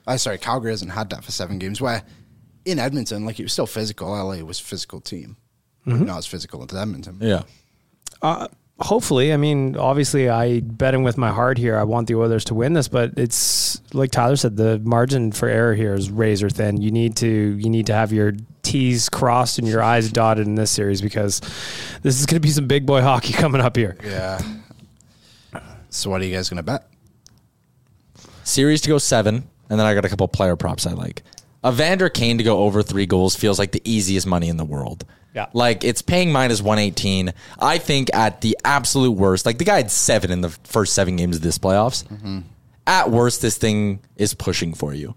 [0.06, 1.80] I sorry, Calgary hasn't had that for seven games.
[1.80, 2.02] Where
[2.66, 4.10] in Edmonton, like it was still physical.
[4.10, 5.38] LA was a physical team,
[5.86, 6.06] Mm-hmm.
[6.06, 7.18] not as physical as Edmonton.
[7.22, 7.44] Yeah.
[8.22, 8.48] Uh,
[8.82, 11.78] Hopefully, I mean, obviously, I betting with my heart here.
[11.78, 15.50] I want the Oilers to win this, but it's like Tyler said, the margin for
[15.50, 16.82] error here is razor thin.
[16.82, 20.56] You need to you need to have your T's crossed and your I's dotted in
[20.56, 21.42] this series because
[22.04, 23.98] this is going to be some big boy hockey coming up here.
[24.04, 24.40] Yeah.
[25.90, 26.88] So what are you guys going to bet?
[28.44, 31.24] Series to go seven, and then I got a couple player props I like.
[31.66, 35.06] Evander Kane to go over three goals feels like the easiest money in the world.
[35.36, 35.48] Yeah.
[35.54, 37.34] Like it's paying minus 118.
[37.60, 41.16] I think at the absolute worst, like the guy had seven in the first seven
[41.16, 42.06] games of this playoffs.
[42.06, 42.40] Mm-hmm.
[42.88, 45.16] At worst, this thing is pushing for you.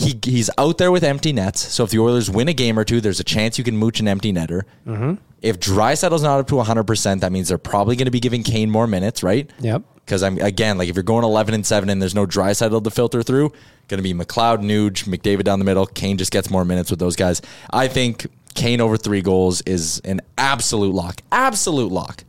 [0.00, 1.60] He, he's out there with empty nets.
[1.60, 4.00] So if the Oilers win a game or two, there's a chance you can mooch
[4.00, 4.62] an empty netter.
[4.86, 5.14] Mm-hmm.
[5.42, 8.42] If Dry Draisaitl's not up to 100%, that means they're probably going to be giving
[8.42, 9.50] Kane more minutes, right?
[9.60, 9.82] Yep.
[9.96, 12.90] Because I'm again like if you're going 11 and seven and there's no Draisaitl to
[12.90, 13.52] filter through,
[13.88, 15.86] going to be McLeod, Nuge, McDavid down the middle.
[15.86, 17.42] Kane just gets more minutes with those guys.
[17.70, 22.24] I think Kane over three goals is an absolute lock, absolute lock.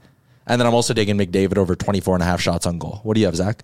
[0.45, 2.99] And then I'm also digging McDavid over 24 and a half shots on goal.
[3.03, 3.63] What do you have, Zach?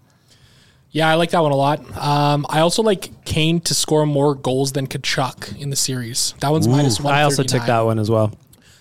[0.92, 1.80] Yeah, I like that one a lot.
[1.98, 6.34] Um, I also like Kane to score more goals than Tkachuk in the series.
[6.40, 7.14] That one's minus one.
[7.14, 8.32] I also took that one as well.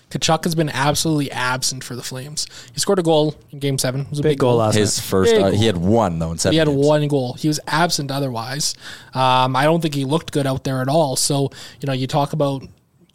[0.09, 2.47] Tkachuk has been absolutely absent for the Flames.
[2.73, 4.01] He scored a goal in Game Seven.
[4.01, 5.03] It was a Big goal last His night.
[5.05, 6.53] first, Big uh, he had one though in seven.
[6.53, 6.85] He had games.
[6.85, 7.33] one goal.
[7.33, 8.73] He was absent otherwise.
[9.13, 11.17] Um, I don't think he looked good out there at all.
[11.17, 11.49] So,
[11.81, 12.63] you know, you talk about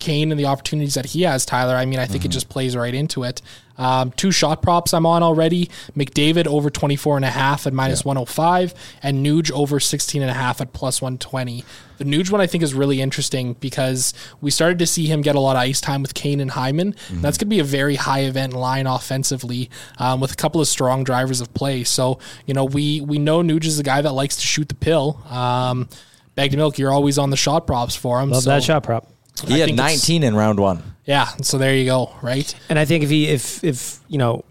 [0.03, 1.77] Kane and the opportunities that he has, Tyler.
[1.77, 3.41] I mean, I think it just plays right into it.
[3.79, 5.71] Um, two shot props I'm on already.
[5.97, 10.35] McDavid over 24 and a half at minus 105 and Nuge over 16 and a
[10.35, 11.65] half at plus 120.
[11.99, 15.37] The Nuge one I think is really interesting because we started to see him get
[15.37, 16.97] a lot of ice time with Kane and Hyman.
[17.23, 20.67] That's going to be a very high event line offensively um, with a couple of
[20.67, 21.85] strong drivers of play.
[21.85, 24.75] So, you know, we, we know Nuge is a guy that likes to shoot the
[24.75, 25.23] pill.
[25.31, 25.89] Um,
[26.35, 28.31] Bag Milk, you're always on the shot props for him.
[28.31, 29.12] Love so, that shot prop.
[29.47, 30.83] He I had 19 in round one.
[31.05, 32.55] Yeah, so there you go, right?
[32.69, 34.45] And I think if he if if you know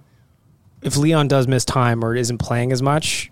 [0.82, 3.32] if Leon does miss time or isn't playing as much,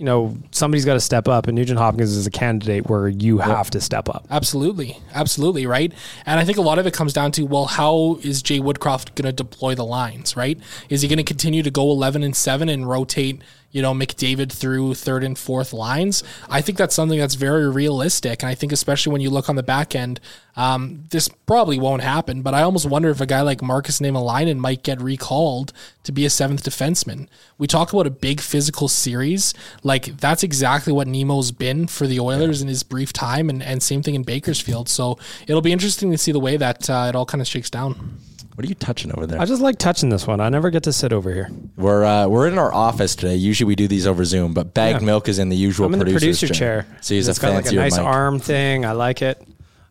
[0.00, 3.36] you know, somebody's got to step up, and Nugent Hopkins is a candidate where you
[3.36, 4.26] have to step up.
[4.30, 4.96] Absolutely.
[5.12, 5.66] Absolutely.
[5.66, 5.92] Right.
[6.24, 9.14] And I think a lot of it comes down to, well, how is Jay Woodcroft
[9.14, 10.58] going to deploy the lines, right?
[10.88, 14.52] Is he going to continue to go 11 and 7 and rotate, you know, McDavid
[14.52, 16.22] through third and fourth lines?
[16.48, 18.42] I think that's something that's very realistic.
[18.42, 20.20] And I think, especially when you look on the back end,
[20.56, 22.42] um, this probably won't happen.
[22.42, 26.24] But I almost wonder if a guy like Markus Niemelainen might get recalled to be
[26.24, 27.28] a seventh defenseman.
[27.58, 29.54] We talk about a big physical series.
[29.82, 33.48] Like, that's exactly what Nemo's been for the Oilers in his brief time.
[33.48, 34.88] And, and same thing in Bakersfield.
[34.88, 37.70] So it'll be interesting to see the way that uh, it all kind of shakes
[37.70, 38.18] down.
[38.60, 39.40] What are you touching over there?
[39.40, 40.38] I just like touching this one.
[40.38, 41.48] I never get to sit over here.
[41.78, 43.36] We're uh, we're in our office today.
[43.36, 45.06] Usually we do these over Zoom, but Bagged Yeah.
[45.06, 46.86] Milk is in the usual I'm in the producer's producer chair.
[47.00, 48.04] So he's it's a got like a nice mic.
[48.04, 48.84] arm thing.
[48.84, 49.42] I like it.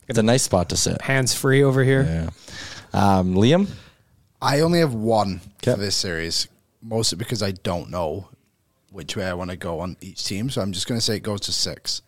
[0.08, 1.02] It's a nice spot to sit.
[1.02, 2.30] Hands free over here.
[2.94, 3.18] Yeah.
[3.18, 3.72] Um, Liam,
[4.40, 5.72] I only have one Okay.
[5.74, 6.48] for this series,
[6.80, 8.28] mostly because I don't know
[8.92, 10.52] which way I want to go on each team.
[10.52, 12.04] So I'm just going to say it goes to six.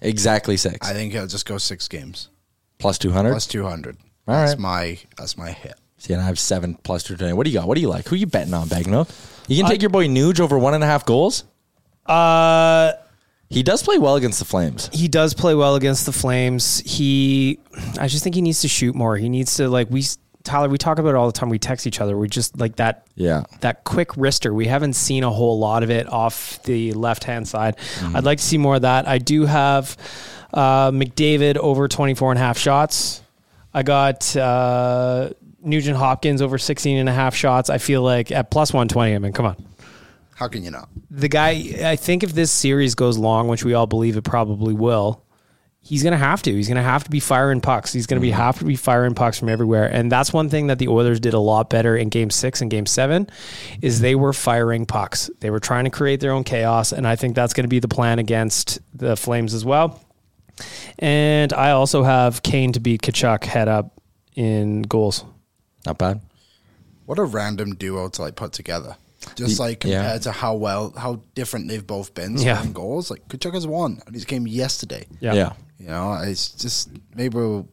[0.00, 2.30] exactly six I think it'll just go six games
[2.78, 3.32] plus two hundred.
[3.32, 3.98] plus two hundred.
[4.26, 4.58] All that's right.
[4.58, 5.74] my that's my hit.
[6.00, 7.32] See, and I have seven plus two twenty.
[7.34, 7.68] What do you got?
[7.68, 8.08] What do you like?
[8.08, 9.08] Who you betting on, Milk?
[9.48, 11.44] You can take your boy Nuge over one and a half goals.
[12.06, 12.92] Uh,
[13.50, 14.88] He does play well against the Flames.
[14.92, 16.80] he does play well against the Flames.
[16.86, 17.58] He,
[17.98, 19.16] I just think he needs to shoot more.
[19.16, 20.02] He needs to like we
[20.42, 20.68] Tyler.
[20.70, 21.50] We talk about it all the time.
[21.50, 22.16] We text each other.
[22.16, 23.06] We just like that.
[23.14, 23.42] Yeah.
[23.60, 24.54] That quick wrister.
[24.54, 27.76] We haven't seen a whole lot of it off the left hand side.
[28.14, 29.06] I'd like to see more of that.
[29.06, 29.96] I do have
[30.54, 33.20] uh, McDavid over 24 and a half shots.
[33.74, 35.30] I got uh,
[35.62, 37.70] Nugent Hopkins over 16 and a half shots.
[37.70, 39.14] I feel like at plus 120.
[39.14, 39.56] I mean, come on.
[40.34, 40.88] How can you not?
[41.10, 41.50] the guy
[41.84, 45.24] I think if this series goes long, which we all believe it probably will,
[45.80, 46.52] he's gonna have to.
[46.52, 47.92] He's gonna have to be firing pucks.
[47.92, 48.40] He's gonna be mm-hmm.
[48.40, 49.86] have to be firing pucks from everywhere.
[49.86, 52.70] And that's one thing that the Oilers did a lot better in game six and
[52.70, 53.28] game seven
[53.82, 55.30] is they were firing pucks.
[55.40, 57.88] They were trying to create their own chaos, and I think that's gonna be the
[57.88, 60.00] plan against the Flames as well.
[60.98, 64.00] And I also have Kane to beat Tkachuk head up
[64.36, 65.24] in goals.
[65.86, 66.20] Not bad.
[67.06, 68.96] What a random duo to like put together.
[69.34, 70.00] Just Y- like yeah.
[70.02, 72.54] compared to how well, how different they've both been Yeah.
[72.56, 73.10] scoring goals.
[73.10, 75.06] Like Tkachuk has won, and he's came yesterday.
[75.20, 75.52] Yeah.
[75.78, 77.64] You know, it's just maybe we're,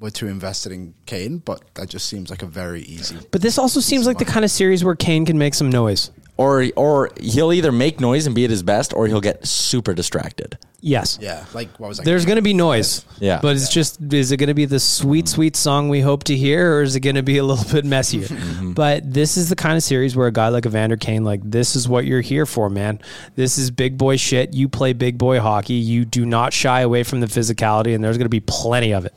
[0.00, 3.16] we're too invested in Kane, but that just seems like a very easy.
[3.30, 6.10] But this also seems like the kind of series where Kane can make some noise.
[6.36, 9.92] Or or he'll either make noise and be at his best, or he'll get super
[9.92, 10.56] distracted.
[10.80, 11.18] Yes.
[11.20, 12.04] Yeah, like what was that?
[12.04, 13.04] There's going to be noise.
[13.18, 13.40] Yeah.
[13.42, 16.36] But it's just, is it going to be the sweet, sweet song we hope to
[16.36, 18.28] hear, or is it going to be a little bit messier?
[18.78, 21.74] But this is the kind of series where a guy like Evander Kane, like, this
[21.74, 23.00] is what you're here for, man.
[23.34, 24.54] This is big boy shit.
[24.54, 25.74] You play big boy hockey.
[25.74, 29.04] You do not shy away from the physicality, and there's going to be plenty of
[29.04, 29.14] it.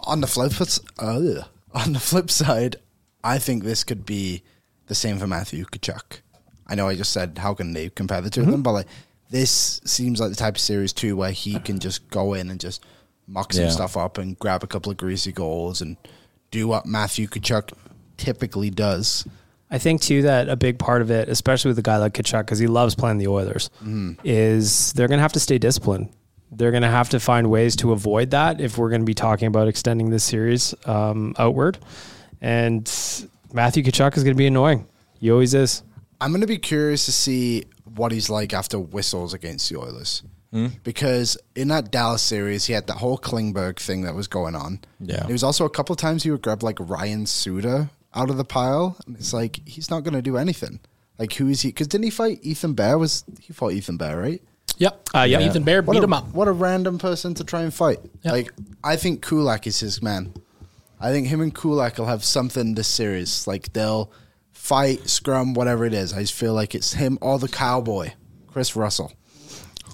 [0.00, 0.52] on the flip
[0.98, 1.42] uh,
[1.74, 2.76] on the flip side,
[3.22, 4.42] I think this could be
[4.88, 6.20] the same for Matthew Tkachuk.
[6.66, 8.48] I know I just said how can they compare the 2 Mm-hmm.
[8.48, 8.86] of them, but like
[9.30, 12.60] this seems like the type of series too where he can just go in and
[12.60, 12.84] just
[13.26, 13.70] muck some Yeah.
[13.70, 15.96] stuff up and grab a couple of greasy goals and
[16.50, 17.70] do what Matthew Tkachuk
[18.16, 19.26] typically does.
[19.70, 22.42] I think too that a big part of it, especially with a guy like Tkachuk,
[22.42, 23.70] because he loves playing the Oilers,
[24.22, 26.10] is they're going to have to stay disciplined.
[26.52, 29.14] They're going to have to find ways to avoid that if we're going to be
[29.14, 31.78] talking about extending this series um, outward.
[32.40, 32.84] And
[33.52, 34.86] Matthew Tkachuk is going to be annoying.
[35.18, 35.82] He always is.
[36.20, 40.22] I'm going to be curious to see what he's like after whistles against the Oilers.
[40.52, 40.68] Hmm?
[40.84, 44.80] Because in that Dallas series, he had that whole Klingberg thing that was going on.
[45.00, 45.20] Yeah.
[45.20, 48.36] There was also a couple of times he would grab like Ryan Suter out of
[48.36, 48.96] the pile.
[49.06, 50.78] And it's like, he's not going to do anything.
[51.18, 51.68] Like, who is he?
[51.68, 52.98] Because didn't he fight Ethan Bear?
[52.98, 54.42] Was He fought Ethan Bear, right?
[54.78, 55.08] Yep.
[55.14, 55.40] Uh, yeah.
[55.40, 56.32] Ethan Bear What beat a, him up.
[56.32, 58.00] What a random person to try and fight.
[58.22, 58.32] Yep.
[58.32, 58.52] Like,
[58.82, 60.34] I think Kulak is his man.
[61.00, 63.46] I think him and Kulak will have something this series.
[63.46, 64.10] Like, they'll
[64.64, 66.14] fight, scrum, whatever it is.
[66.14, 68.12] I just feel like it's him or the cowboy,
[68.46, 69.12] Kris Russell.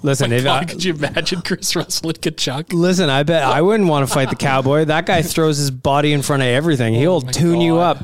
[0.01, 2.71] Listen, My if God, I, could you imagine Kris Russell and Tkachuk?
[2.71, 4.85] listen, I bet I wouldn't want to fight the cowboy.
[4.85, 6.95] That guy throws his body in front of everything.
[6.95, 7.97] Oh He'll my tune you up.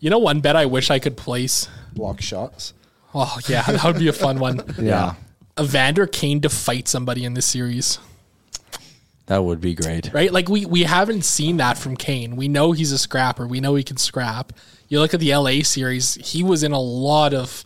[0.00, 1.68] You know, one bet I wish I could place.
[1.94, 2.74] Block shots.
[3.14, 4.62] Oh yeah, that would be a fun one.
[4.78, 5.14] Yeah.
[5.58, 7.98] Evander Kane to fight somebody in this series,
[9.26, 10.12] That would be great.
[10.12, 10.32] right?
[10.32, 12.36] Like we we haven't seen that from Kane.
[12.36, 13.46] We know he's a scrapper.
[13.46, 14.52] We know he can scrap.
[14.88, 17.64] You look at the LA series; he was in a lot of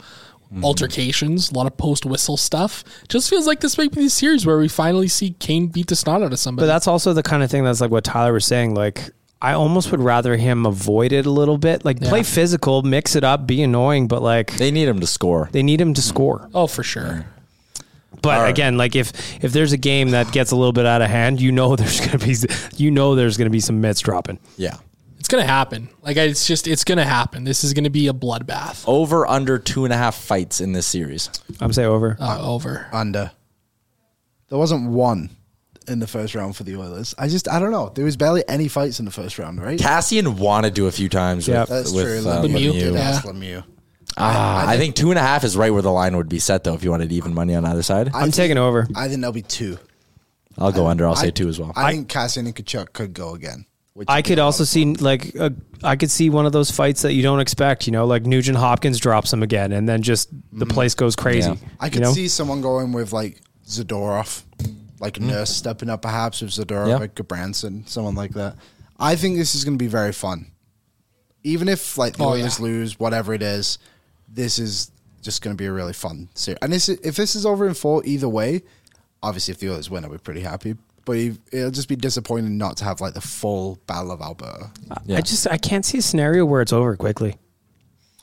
[0.52, 0.64] mm-hmm.
[0.64, 2.84] altercations, a lot of post whistle stuff.
[3.08, 5.96] Just feels like this might be the series where we finally see Kane beat the
[5.96, 6.64] snot out of somebody.
[6.64, 8.74] But that's also the kind of thing that's like what Tyler was saying.
[8.74, 9.10] Like,
[9.42, 11.84] I almost would rather him avoid it a little bit.
[11.84, 15.48] Like, play physical, mix it up, be annoying, but like, They need him to score.
[15.52, 16.48] they need him to score.
[16.54, 17.26] oh, for sure.
[18.22, 18.50] But All right.
[18.50, 21.40] again, like if if there's a game that gets a little bit out of hand,
[21.40, 22.34] you know there's gonna be
[22.76, 24.38] you know there's gonna be some mitts dropping.
[24.56, 24.76] Yeah.
[25.18, 25.88] It's gonna happen.
[26.02, 27.44] Like it's just it's gonna happen.
[27.44, 28.84] This is gonna be a bloodbath.
[28.86, 31.30] Over under two and a half fights in this series.
[31.60, 32.16] I'm say over.
[32.20, 32.88] Uh, over.
[32.92, 33.30] Under.
[34.48, 35.30] There wasn't one
[35.88, 37.14] in the first round for the Oilers.
[37.18, 37.90] I just I don't know.
[37.94, 39.78] There was barely any fights in the first round, right?
[39.78, 41.60] Kassian wanted to a few times Yeah.
[41.60, 42.30] with, That's with true.
[42.30, 42.70] uh, Lemieux.
[42.70, 42.72] Lemieux.
[42.72, 43.20] Did Yeah.
[43.24, 43.64] Lemieux.
[44.16, 46.64] Ah, I, think two and a half is right where the line would be set,
[46.64, 46.74] though.
[46.74, 48.86] If you wanted even money on either side, I I'm think- taking over.
[48.94, 49.78] I think there'll be two.
[50.58, 51.06] I'll go under.
[51.06, 51.72] I'll I- say two as well.
[51.76, 53.66] I, think Kassian and Tkachuk could go again.
[54.08, 57.22] I could also see like a, I could see one of those fights that you
[57.22, 57.86] don't expect.
[57.86, 61.50] You know, like Nugent Hopkins drops him again, and then just the place goes crazy.
[61.50, 61.56] Yeah.
[61.78, 62.12] I you could know?
[62.12, 64.42] see someone going with like Zadorov,
[65.00, 66.96] like Nurse stepping up perhaps with Zadorov, Yeah.
[66.96, 68.56] like Gudbranson, someone like that.
[68.98, 70.50] I think this is going to be very fun.
[71.42, 72.64] Even if like the Oh, Oilers yeah.
[72.66, 73.78] lose, whatever it is,
[74.32, 74.90] this is
[75.22, 76.58] just going to be a really fun series.
[76.62, 78.62] And this, if this is over in four, either way,
[79.22, 80.76] obviously if the others win, I'll be pretty happy.
[81.04, 81.16] But
[81.52, 84.70] it'll just be disappointing not to have like the full Battle of Alberta.
[84.90, 85.16] Uh, yeah.
[85.16, 87.36] I just I can't see a scenario where it's over quickly.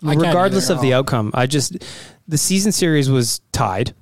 [0.06, 1.84] I Regardless of the outcome, I just
[2.28, 3.96] the season series was tied.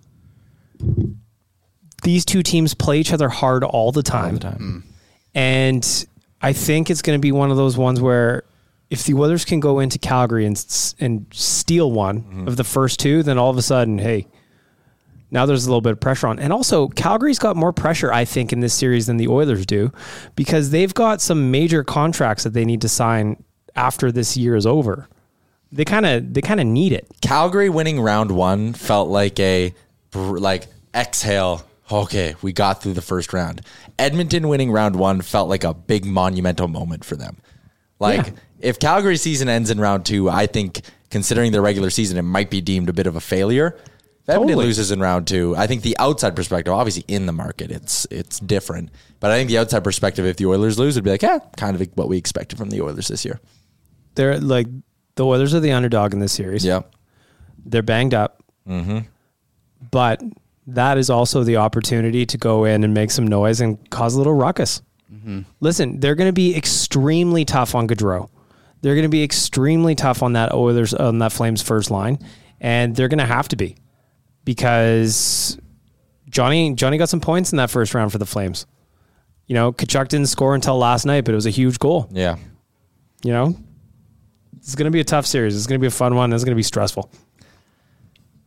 [2.04, 4.26] These two teams play each other hard all the time.
[4.26, 4.58] All the time.
[4.58, 4.90] Hmm.
[5.34, 6.06] And
[6.42, 8.44] I think it's going to be one of those ones where
[8.90, 10.56] if the Oilers can go into Calgary and
[11.00, 12.48] and steal one Mm-hmm.
[12.48, 14.28] of the first two, then all of a sudden, hey,
[15.32, 16.40] now there's a little bit of pressure on.
[16.40, 19.92] And also, Calgary's got more pressure, I think, in this series than the Oilers do
[20.36, 23.44] because they've got some major contracts that they need to sign
[23.76, 25.10] after this year is over.
[25.72, 27.08] They kind of they kind of need it.
[27.22, 29.74] Calgary winning round one felt like a
[30.14, 31.64] like exhale.
[31.92, 33.62] Okay, we got through the first round.
[34.00, 37.38] Edmonton winning round one felt like a big monumental moment for them.
[38.00, 38.34] Like Yeah.
[38.60, 42.50] If Calgary season ends in round two, I think considering their regular season, it might
[42.50, 43.76] be deemed a bit of a failure.
[44.24, 44.66] If Edmonton Totally.
[44.66, 48.40] loses in round two, I think the outside perspective, obviously in the market, it's it's
[48.40, 48.90] different.
[49.20, 51.80] But I think the outside perspective, if the Oilers lose, would be like, yeah, kind
[51.80, 53.40] of what we expected from the Oilers this year.
[54.16, 54.68] They're like
[55.16, 56.66] the Oilers are the underdog in this series.
[56.66, 56.82] Yeah.
[57.66, 58.44] they're banged up.
[58.68, 59.00] Mm-hmm.
[59.92, 60.22] But
[60.68, 64.18] that is also the opportunity to go in and make some noise and cause a
[64.18, 64.82] little ruckus.
[65.14, 65.42] Mm-hmm.
[65.60, 68.30] Listen, they're going to be extremely tough on Gaudreau.
[68.82, 72.20] They're going to be extremely tough on that Oilers on that Flames first line,
[72.60, 73.78] and they're going to have to be
[74.44, 75.58] because
[76.30, 78.66] Johnny Johnny got some points in that first round for the Flames.
[79.48, 82.08] You know, Tkachuk didn't score until last night, but it was a huge goal.
[82.12, 82.38] Yeah.
[83.24, 83.56] You know,
[84.58, 85.56] it's going to be a tough series.
[85.56, 86.34] It's going to be a fun one.
[86.34, 87.12] It's going to be stressful.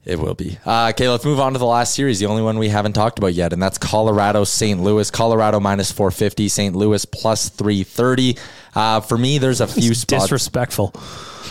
[0.08, 0.56] It will be.
[0.64, 3.18] Uh, okay, let's move on to the last series, the only one we haven't talked
[3.18, 4.82] about yet, and that's Colorado St.
[4.82, 5.10] Louis.
[5.10, 6.74] Colorado minus 450, St.
[6.74, 8.38] Louis plus 330.
[8.74, 10.24] Uh, for me, there's a few spots.
[10.24, 10.94] Disrespectful.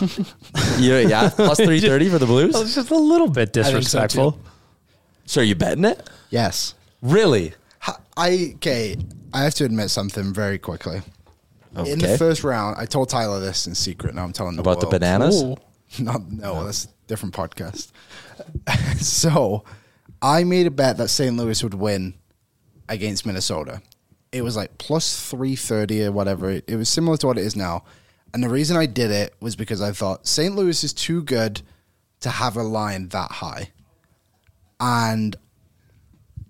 [0.78, 2.60] yeah, yeah, plus 330 for the Blues.
[2.60, 4.40] It's just a little bit think so, disrespectful.
[5.24, 6.10] So are you betting it?
[6.30, 6.74] Yes.
[7.00, 7.54] Really?
[8.16, 8.96] I okay.
[9.32, 11.02] I have to admit something very quickly.
[11.76, 14.16] In the first round, I told Tyler this in secret.
[14.16, 15.44] Now I'm telling the About the bananas?
[15.44, 15.56] Ooh.
[16.00, 17.90] Not no, that's a different podcast.
[19.00, 19.64] so,
[20.22, 21.36] I made a bet that St.
[21.36, 22.14] Louis would win
[22.88, 23.82] against Minnesota.
[24.30, 26.50] It was like plus three thirty or whatever.
[26.50, 27.84] It, it was similar to what it is now.
[28.34, 30.54] And the reason I did it was because I thought St.
[30.54, 31.62] Louis is too good
[32.20, 33.70] to have a line that high.
[34.80, 35.34] And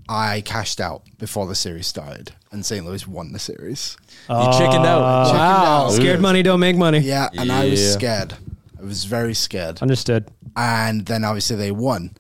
[0.09, 2.85] I cashed out before the series started, and St.
[2.85, 3.97] Louis won the series.
[4.29, 4.59] you ah.
[4.59, 5.01] chickened out.
[5.01, 5.88] Wow.
[5.90, 6.99] Scared money don't make money.
[7.01, 8.35] Yeah, and I was scared.
[8.79, 9.83] I was very scared.
[9.83, 10.27] Understood.
[10.59, 12.16] And then obviously they won.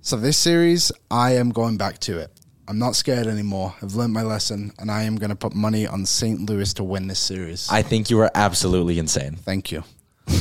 [0.00, 2.30] So this series, I am going back to it.
[2.66, 3.72] I'm not scared anymore.
[3.80, 6.48] I've learned my lesson, and I am going to put money on St.
[6.50, 7.68] Louis to win this series.
[7.70, 9.36] I think you are absolutely insane.
[9.36, 9.84] Thank you.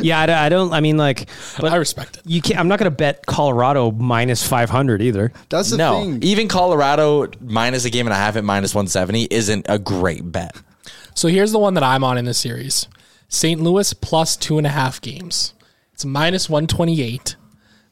[0.00, 0.72] Yeah, I, don't- I don't.
[0.72, 2.22] I mean, like, but I respect it.
[2.24, 2.60] you can't.
[2.60, 5.32] I'm not going to bet Colorado minus 500 either.
[5.48, 6.22] That's the no, thing.
[6.22, 10.54] even Colorado minus a game and a half at minus 170 isn't a great bet.
[11.14, 12.86] So here's the one that I'm on in this series:
[13.28, 13.60] St.
[13.60, 15.54] Louis plus two and a half games.
[15.92, 17.36] It's minus one twenty eight.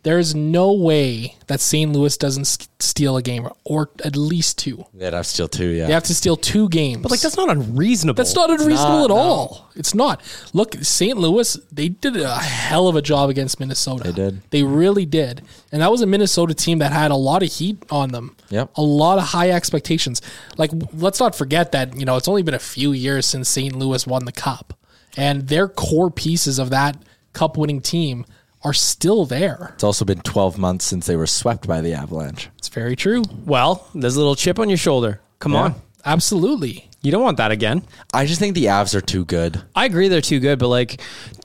[0.03, 1.92] There is no way that St.
[1.92, 4.85] Louis doesn't s- steal a game or at least two.
[4.94, 5.70] Yeah, that's still two.
[5.70, 5.88] Yeah.
[5.88, 7.03] They have to steal two games.
[7.03, 8.16] But like, that's not unreasonable.
[8.16, 9.16] That's not unreasonable not, at no.
[9.16, 9.68] all.
[9.75, 10.22] It's not.
[10.53, 11.18] Look, St.
[11.18, 14.05] Louis, they did a hell of a job against Minnesota.
[14.05, 14.42] They did.
[14.51, 15.42] They really did.
[15.72, 18.37] And that was a Minnesota team that had a lot of heat on them.
[18.51, 18.77] Yep.
[18.77, 20.22] A lot of high expectations.
[20.57, 23.75] Like, let's not forget that, you know, it's only been a few years since St.
[23.75, 24.79] Louis won the cup.
[25.16, 26.96] And their core pieces of that
[27.33, 28.26] cup winning team
[28.62, 29.70] are still there.
[29.74, 32.48] It's also been 12 months since they were swept by the Avalanche.
[32.59, 33.22] It's very true.
[33.44, 35.20] Well, there's a little chip on your shoulder.
[35.38, 35.61] Come Yeah.
[35.61, 35.74] on.
[36.05, 36.88] Absolutely.
[37.02, 37.83] You don't want that again.
[38.12, 39.62] I just think the Avs are too good.
[39.74, 41.00] I agree they're too good, but like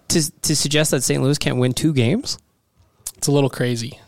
[0.10, 1.22] to to suggest that St.
[1.22, 2.38] Louis can't win two games.
[3.18, 4.00] It's a little crazy.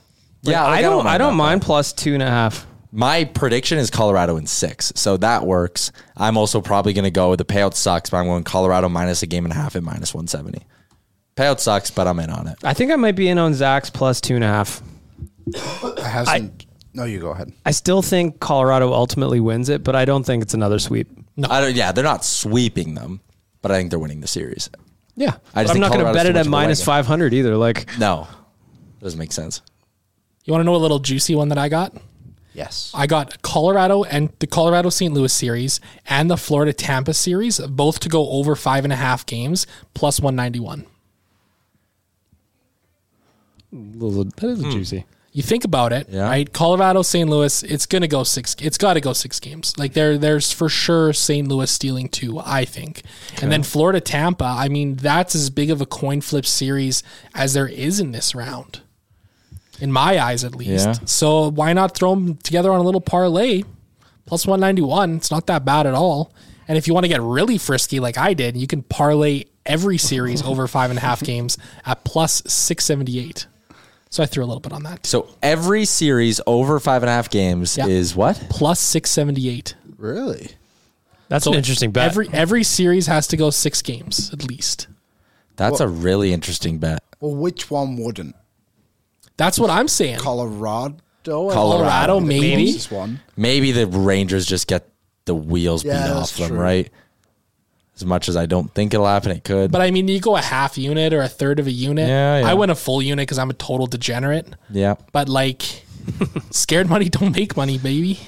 [0.41, 1.05] Yeah, I don't.
[1.07, 1.65] I don't, that mind bet.
[1.67, 2.65] plus two and a half.
[2.95, 5.91] My prediction is Colorado in six, so that works.
[6.15, 7.31] I'm also probably going to go.
[7.31, 9.81] With the payout sucks, but I'm going Colorado minus a game and a half at
[9.81, 10.63] minus 170.
[11.35, 12.55] Payout sucks, but I'm in on it.
[12.63, 14.83] I think I might be in on Zach's plus two and a half.
[15.47, 16.67] It hasn't.
[16.93, 17.51] no, you go ahead.
[17.65, 21.07] I still think Colorado ultimately wins it, but I don't think it's another sweep.
[21.49, 21.75] I don't.
[21.75, 23.21] Yeah, they're not sweeping them,
[23.63, 24.69] but I think they're winning the series.
[25.15, 27.05] Yeah, I just I'm not going to bet it at of a minus wagon.
[27.05, 27.57] 500 either.
[27.57, 28.27] Like, No,
[29.01, 29.61] doesn't make sense.
[30.45, 31.95] You want to know a little juicy one that I got?
[32.53, 32.91] Yes.
[32.93, 35.13] I got Colorado and the Colorado St.
[35.13, 39.25] Louis series and the Florida Tampa series, both to go over five and a half
[39.25, 40.85] games, plus 191.
[43.71, 44.99] that is juicy.
[44.99, 45.07] Hmm.
[45.35, 46.25] You think about it, Yeah.
[46.29, 46.53] right?
[46.53, 47.27] Colorado, St.
[47.27, 48.55] Louis, it's gonna go six.
[48.61, 49.73] It's got to go six games.
[49.79, 51.47] Like there, there's for sure St.
[51.47, 52.39] Louis stealing two.
[52.39, 53.01] I think,
[53.41, 54.45] and then Florida, Tampa.
[54.45, 57.01] I mean, that's as big of a coin flip series
[57.33, 58.81] as there is in this round,
[59.83, 60.85] in my eyes at least.
[60.87, 60.93] Yeah.
[61.05, 63.63] So why not throw them together on a little parlay?
[64.25, 65.17] Plus one ninety one.
[65.17, 66.33] It's not that bad at all.
[66.69, 69.97] And if you want to get really frisky, like I did, you can parlay every
[69.97, 73.45] series over five and a half games at plus six seventy eight.
[74.09, 75.05] So I threw a little bit on that.
[75.05, 77.87] So every series over five and a half games Yeah.
[77.87, 78.35] is what?
[78.49, 79.75] plus 678.
[79.97, 80.51] Really?
[81.29, 82.05] That's an interesting bet.
[82.11, 84.87] Every every series has to go 6 games at least.
[85.55, 87.03] That's a really interesting bet.
[87.19, 88.35] Well, which one wouldn't?
[89.37, 90.19] That's what I'm saying.
[90.19, 90.97] Colorado.
[91.25, 92.65] Colorado, The maybe.
[92.65, 93.19] closest one.
[93.37, 94.87] Maybe the Rangers just get
[95.25, 96.57] the wheels Yeah, beat that's off them, true.
[96.59, 96.91] right?
[97.95, 99.71] As much as I don't think it'll happen, it could.
[99.71, 102.07] But I mean, you go a half unit or a third of a unit.
[102.09, 102.49] Yeah, yeah.
[102.49, 104.47] I went a full unit because I'm a total degenerate.
[104.69, 105.61] yeah, But like,
[106.51, 108.19] scared money don't make money, baby.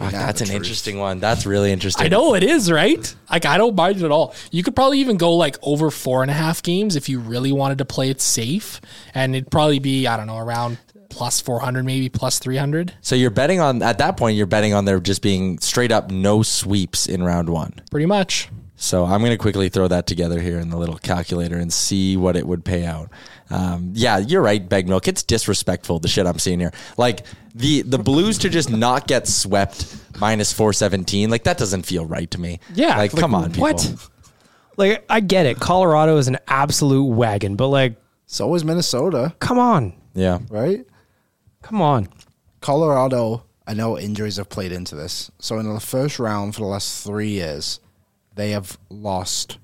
[0.00, 0.56] Fuck, that's an truth.
[0.56, 1.20] interesting one.
[1.20, 2.04] That's really interesting.
[2.06, 3.14] I know it is, right?
[3.30, 4.34] Like, I don't mind it at all.
[4.50, 7.52] You could probably even go like over four and a half games if you really
[7.52, 8.80] wanted to play it safe.
[9.14, 10.78] And it'd probably be, I don't know, around
[11.10, 12.94] plus 400, maybe plus 300.
[13.02, 14.36] So you're betting on at that point.
[14.36, 17.74] You're betting on there just being straight up no sweeps in round one.
[17.90, 18.48] Pretty much.
[18.82, 22.16] So I'm going to quickly throw that together here in the little calculator and see
[22.16, 23.10] what it would pay out.
[23.50, 25.06] Um, yeah, you're right, Beg Milk.
[25.06, 26.72] It's disrespectful the shit I'm seeing here.
[26.96, 31.28] Like the the Blues to just not get swept minus 417.
[31.28, 32.58] Like that doesn't feel right to me.
[32.72, 32.96] yeah.
[32.96, 33.64] like, come on, people.
[33.64, 34.08] What?
[34.78, 35.60] Like, I get it.
[35.60, 39.92] Colorado is an absolute wagon, but like, So is Minnesota, come on.
[40.14, 40.86] Yeah, right?
[41.60, 42.08] Come on.
[42.62, 45.30] Colorado, I know injuries have played into this.
[45.38, 47.78] So in the first round for the last three years,
[48.34, 49.58] they have lost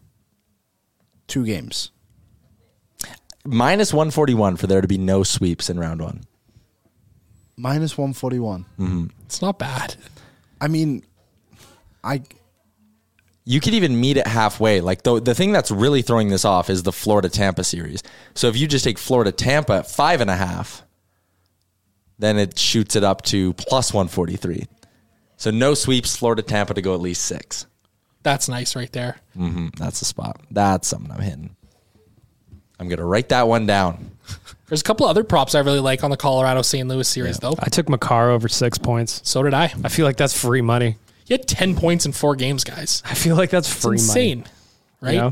[1.26, 1.90] two games.
[3.44, 6.22] minus 141 for there to be no sweeps in round one.
[7.56, 8.66] Minus 141.
[8.78, 9.06] Mm-hmm.
[9.24, 9.96] It's not bad.
[10.60, 11.04] I mean,
[12.04, 12.22] I
[13.44, 14.80] You could even meet it halfway.
[14.80, 18.02] Like the the thing that's really throwing this off is the Florida Tampa series.
[18.34, 20.82] So if you just take Florida Tampa at five and a half,
[22.18, 24.66] then it shoots it up to plus one forty three.
[25.36, 27.66] So no sweeps, Florida Tampa to go at least six.
[28.26, 29.20] That's nice right there.
[29.34, 30.40] hmm That's the spot.
[30.50, 31.54] That's something I'm hitting.
[32.80, 34.10] I'm gonna write that one down.
[34.66, 36.88] There's a couple other props I really like on the Colorado St.
[36.88, 37.54] Louis series, though.
[37.60, 39.20] I took Makar over six points.
[39.22, 39.72] So did I.
[39.84, 40.96] I feel like that's free money.
[41.24, 43.00] He had 10 points in four games, guys.
[43.06, 44.50] I feel like that's It's free insane, money.
[45.00, 45.14] right?
[45.14, 45.30] Yeah.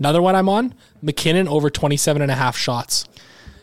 [0.00, 3.04] Another one I'm on MacKinnon over 27 and a half shots.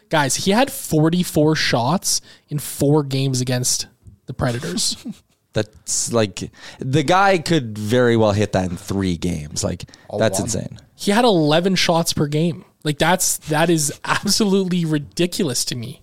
[0.07, 3.87] Guys, he had 44 shots in four games against
[4.25, 4.95] the Predators.
[5.63, 9.63] That's like the guy could very well hit that in three games.
[9.63, 9.85] Like
[10.17, 10.45] that's one.
[10.47, 10.79] insane.
[10.95, 12.65] he had 11 shots per game.
[12.83, 16.01] Like that's that is absolutely ridiculous to me.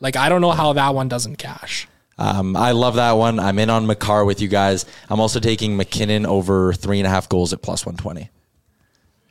[0.00, 1.88] Like I don't know how that one doesn't cash.
[2.18, 3.38] Um, I love that one.
[3.38, 4.84] I'm in on Makar with you guys.
[5.08, 8.28] I'm also taking MacKinnon over three and a half goals at plus 120.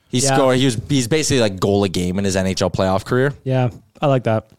[0.09, 0.36] He Yeah.
[0.36, 0.57] scored.
[0.57, 0.80] He was.
[0.88, 3.34] He's basically like goal a game in his NHL playoff career.
[3.43, 3.69] Yeah,
[4.01, 4.49] I like that.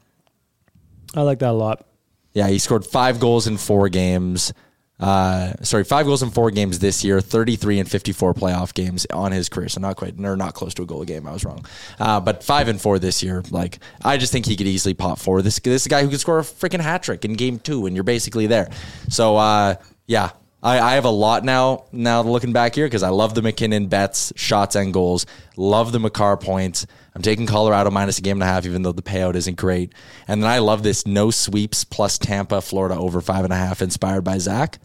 [1.14, 1.86] I like that a lot.
[2.34, 4.52] Yeah, he scored five goals in four games.
[5.00, 7.20] Uh, sorry, five goals in four games this year.
[7.20, 9.68] Thirty-three and fifty-four playoff games on his career.
[9.68, 11.26] So not quite, or not close to a goal a game.
[11.26, 11.64] I was wrong.
[12.00, 13.42] Uh, but five and four this year.
[13.50, 15.40] Like I just think he could easily pop four.
[15.42, 17.86] This this is a guy who could score a freaking hat trick in game two,
[17.86, 18.70] and you're basically there.
[19.08, 19.76] So uh,
[20.06, 20.30] yeah.
[20.60, 21.84] I, I have a lot now.
[21.92, 25.24] Now looking back here because I love the MacKinnon bets, shots and goals.
[25.56, 26.84] Love the Makar points.
[27.14, 29.92] I'm taking Colorado minus a game and a half, even though the payout isn't great.
[30.26, 33.80] And then I love this no sweeps plus Tampa, Florida over five and a half,
[33.82, 34.80] inspired by Zach.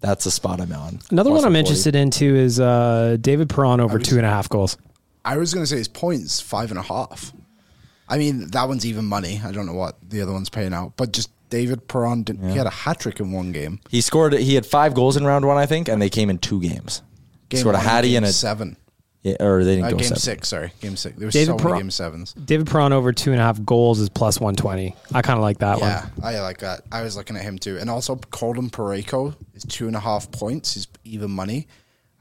[0.00, 1.00] That's the spot I'm on.
[1.10, 1.58] Another Plus one I'm 140.
[1.58, 4.76] interested in too is uh, David Perron over two and a half goals.
[5.24, 7.32] I was going to say his points five and a half.
[8.08, 9.40] I mean, that one's even money.
[9.44, 12.56] I don't know what the other one's paying out, but just David Perron did, he
[12.56, 13.80] had a hat trick in one game.
[13.90, 14.32] He scored.
[14.34, 17.02] He had five goals in round one, I think, and they came in two games.
[17.50, 18.76] he Game scored a hattie game and a seven.
[19.22, 20.20] Yeah, or they didn't Uh, go game seven.
[20.20, 21.16] six, sorry, game six.
[21.18, 22.32] There was David so many game sevens.
[22.34, 24.94] David Perron over two and a half goals is plus 120.
[25.12, 25.88] I kind of like that one.
[25.90, 26.34] Yeah, one.
[26.36, 26.82] I like that.
[26.92, 30.30] I was looking at him too, and also Colton Parayko is two and a half
[30.30, 30.74] points.
[30.74, 31.66] He's even money.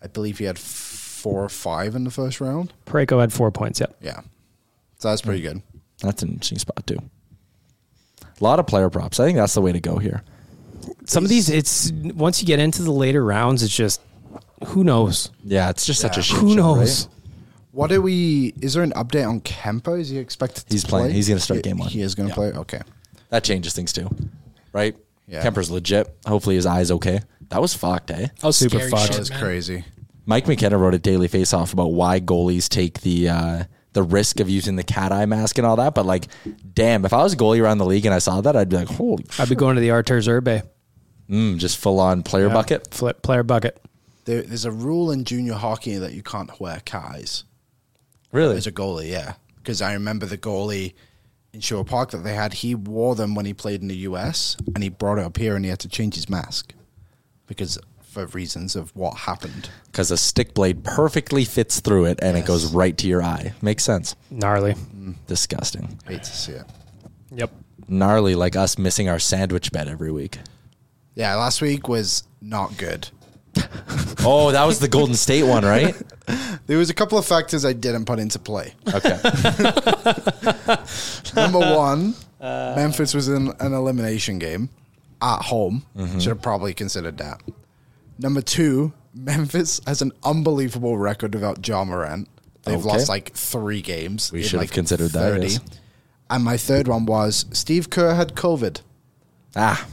[0.02, 2.74] I believe he had four or five in the first round.
[2.86, 3.80] Pareko had four points.
[3.80, 3.96] Yep.
[4.02, 4.22] Yeah,
[4.98, 5.62] so that's pretty good.
[6.02, 6.98] That's an interesting spot too.
[8.40, 9.20] A lot of player props.
[9.20, 10.24] I think that's the way to go here.
[11.06, 14.00] Some of these, it's once you get into the later rounds, it's just
[14.66, 15.30] who knows?
[15.44, 17.06] Yeah, it's just such a shit Who show, knows?
[17.08, 17.14] right?
[17.72, 18.54] What are we?
[18.62, 20.00] Is there an update on Kuemper?
[20.00, 20.66] Is he expected?
[20.68, 21.08] to He's playing.
[21.08, 21.14] play?
[21.14, 21.90] He's gonna start He- game one.
[21.90, 22.36] He is going to Yeah.
[22.36, 22.52] play.
[22.62, 22.82] Okay.
[23.30, 24.10] That changes things too,
[24.74, 24.96] right?
[25.28, 25.44] Yeah.
[25.44, 26.08] Kuemper's legit.
[26.26, 27.20] Hopefully his eyes okay.
[27.50, 28.28] That was fucked, eh?
[28.40, 29.04] That was Super scary fucked.
[29.04, 29.40] shit, That was man.
[29.40, 29.86] crazy.
[30.26, 34.40] Mike McKenna wrote a daily face off about why goalies take the uh, the risk
[34.40, 35.94] of using the cat eye mask and all that.
[35.96, 36.28] But like,
[36.74, 38.76] damn, if I was a goalie around the league and I saw that, I'd be
[38.78, 40.64] like, holy, I'd be going to the Arturs Irbe
[41.30, 42.94] mm, just full on player bucket.
[42.94, 43.80] flip player bucket.
[44.28, 47.46] There, there's a rule in junior hockey that you can't wear cat eyes
[48.34, 48.58] Really?
[48.58, 49.10] as a goalie.
[49.10, 50.96] Yeah, because I remember the goalie
[51.54, 52.52] in Shore Park that they had.
[52.56, 54.58] He wore them when he played in the U.S.
[54.76, 56.74] and he brought it up here and he had to change his mask
[57.48, 59.70] because for reasons of what happened.
[59.86, 63.54] Because a stick blade perfectly fits through it and it goes right to your eye.
[63.62, 64.14] Makes sense.
[64.30, 64.74] Gnarly.
[64.74, 65.16] Mm.
[65.28, 65.98] Disgusting.
[66.06, 66.66] Hate to see it.
[67.32, 67.52] Yep.
[67.88, 70.40] Gnarly like us missing our sandwich bet every week.
[71.16, 73.08] Yeah, last week was not good.
[74.30, 75.96] Oh, that was the Golden State one, right?
[76.68, 78.74] There was a couple of factors I didn't put into play.
[78.94, 79.18] Okay.
[81.36, 84.68] Number one, Memphis was in an elimination game
[85.22, 85.86] at home.
[86.20, 87.42] Should have probably considered that.
[88.20, 92.28] Number two, Memphis has an unbelievable record without Ja Morant.
[92.64, 92.86] They've Okay.
[92.88, 94.30] lost like three games.
[94.34, 95.62] We should have like, considered that, yes.
[96.30, 98.82] And my third one was Steve Kerr had COVID.
[99.56, 99.88] ah.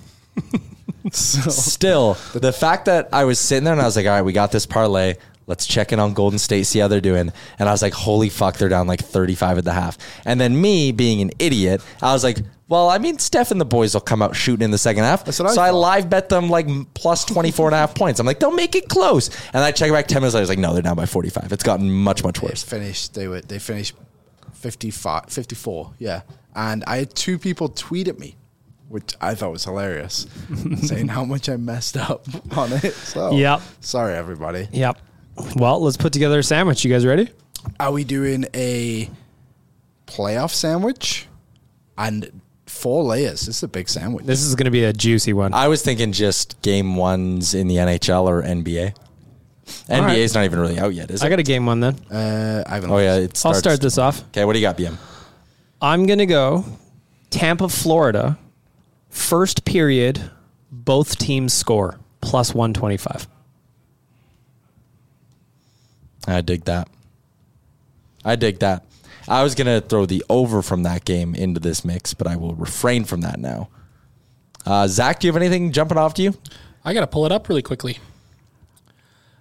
[1.13, 4.23] So Still, the fact that I was sitting there and I was like, all right,
[4.23, 5.15] we got this parlay.
[5.47, 7.31] Let's check in on Golden State, see how they're doing.
[7.59, 9.99] And I was like, holy fuck, they're down like 35 at the half.
[10.25, 13.67] And then me being an idiot, I was like, well, I mean, Steph and the
[13.67, 15.23] boys will come out shooting in the second half.
[15.27, 15.77] That's what I so I thought.
[15.77, 18.19] live bet them like plus 24 and a half points.
[18.21, 19.29] I'm like, they'll make it close.
[19.53, 21.53] And I check back 10 minutes later, I was like, no, they're down by 45.
[21.53, 22.63] It's gotten much, much they worse.
[22.63, 23.13] finished.
[23.13, 23.95] They were they finished
[24.55, 26.23] 55, 54, Yeah,
[26.55, 28.37] and I had two people tweet at me,
[28.89, 30.26] which I thought was hilarious,
[30.82, 32.26] saying how much I messed up
[32.57, 32.93] on it.
[32.93, 33.61] So Yep.
[33.80, 34.68] sorry everybody.
[34.72, 34.99] Yep.
[35.57, 36.85] Well, let's put together a sandwich.
[36.85, 37.28] You guys ready?
[37.80, 39.11] Are we doing a
[40.07, 41.26] playoff sandwich
[41.99, 43.47] and four layers?
[43.47, 44.26] This is a big sandwich.
[44.26, 45.55] This is going to be a juicy one.
[45.55, 48.95] I was thinking just game ones in the NHL or NBA.
[49.89, 50.18] NBA right.
[50.18, 51.26] is not even really out yet, is it?
[51.26, 51.95] I got a game one then.
[52.11, 52.91] Uh, I haven't.
[52.91, 53.14] oh, yeah.
[53.14, 53.24] looked.
[53.32, 54.22] It starts I'll start this off.
[54.28, 54.97] Okay, what do you got, BM?
[55.80, 56.64] I'm going to go
[57.30, 58.39] Tampa, Florida.
[59.15, 60.31] First period,
[60.73, 63.29] both teams score plus 125.
[66.27, 66.89] I dig that.
[68.25, 68.85] I dig that.
[69.29, 72.35] I was going to throw the over from that game into this mix, but I
[72.35, 73.69] will refrain from that now.
[74.67, 76.35] Uh, Zach, do you have anything jumping off to you?
[76.85, 77.99] I gotta pull it up really quickly.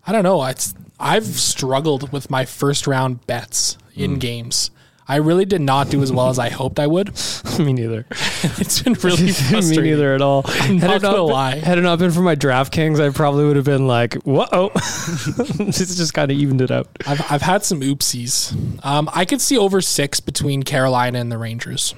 [0.06, 0.44] I don't know.
[0.46, 4.70] It's I've struggled with my first round bets in games.
[5.08, 7.14] I really did not do as well as I hoped I would.
[7.60, 8.06] Me neither.
[8.58, 9.84] It's been really Me frustrating.
[9.84, 10.44] neither at all.
[10.46, 11.56] I'm had not it not gonna been, lie.
[11.60, 14.72] Had it not been for my DraftKings, I probably would have been like, whoa.
[14.76, 16.90] this just kind of evened it out.
[17.08, 18.54] I've I've had some oopsies.
[18.86, 21.96] Um, I could see over six between Carolina and the Rangers.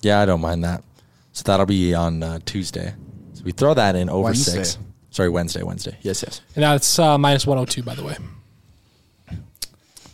[0.00, 0.82] Yeah, I don't mind that.
[1.32, 2.94] So that'll be on uh, Tuesday.
[3.34, 4.64] So we throw that in over Wednesday.
[4.64, 4.78] six.
[5.10, 5.96] Sorry, Wednesday, Wednesday.
[6.02, 6.40] Yes, yes.
[6.56, 8.16] And that's uh, minus one hundred two, by the way.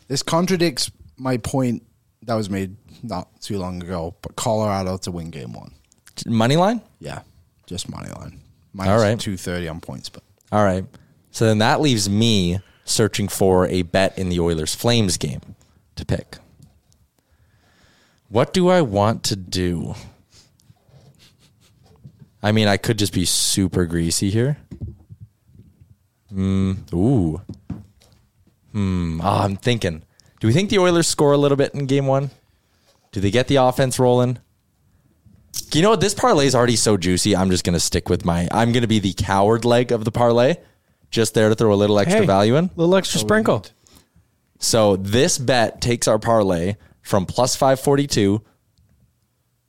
[0.08, 1.82] This contradicts my point
[2.22, 4.14] that was made not too long ago.
[4.22, 5.72] But Colorado to win game one.
[6.26, 6.82] Money line?
[7.00, 7.20] Yeah,
[7.66, 8.40] just money line.
[8.78, 9.18] All right.
[9.18, 10.84] two thirty on points, but All right.
[11.30, 15.40] So then that leaves me searching for a bet in the Oilers Flames game
[15.96, 16.38] to pick.
[18.28, 19.94] What do I want to do?
[22.42, 24.58] I mean, I could just be super greasy here.
[26.32, 27.40] Mm, ooh.
[28.72, 29.20] Hmm.
[29.22, 30.02] Ah, I'm thinking.
[30.40, 32.30] Do we think the Oilers score a little bit in game one?
[33.12, 34.38] Do they get the offense rolling?
[35.72, 36.00] You know what?
[36.00, 37.34] This parlay is already so juicy.
[37.34, 38.48] I'm just going to stick with my.
[38.50, 40.56] I'm going to be the coward leg of the parlay,
[41.10, 42.26] just there to throw a little extra Hey.
[42.26, 42.66] value in.
[42.66, 43.64] A little extra sprinkle.
[44.60, 48.42] So this bet takes our parlay from plus 542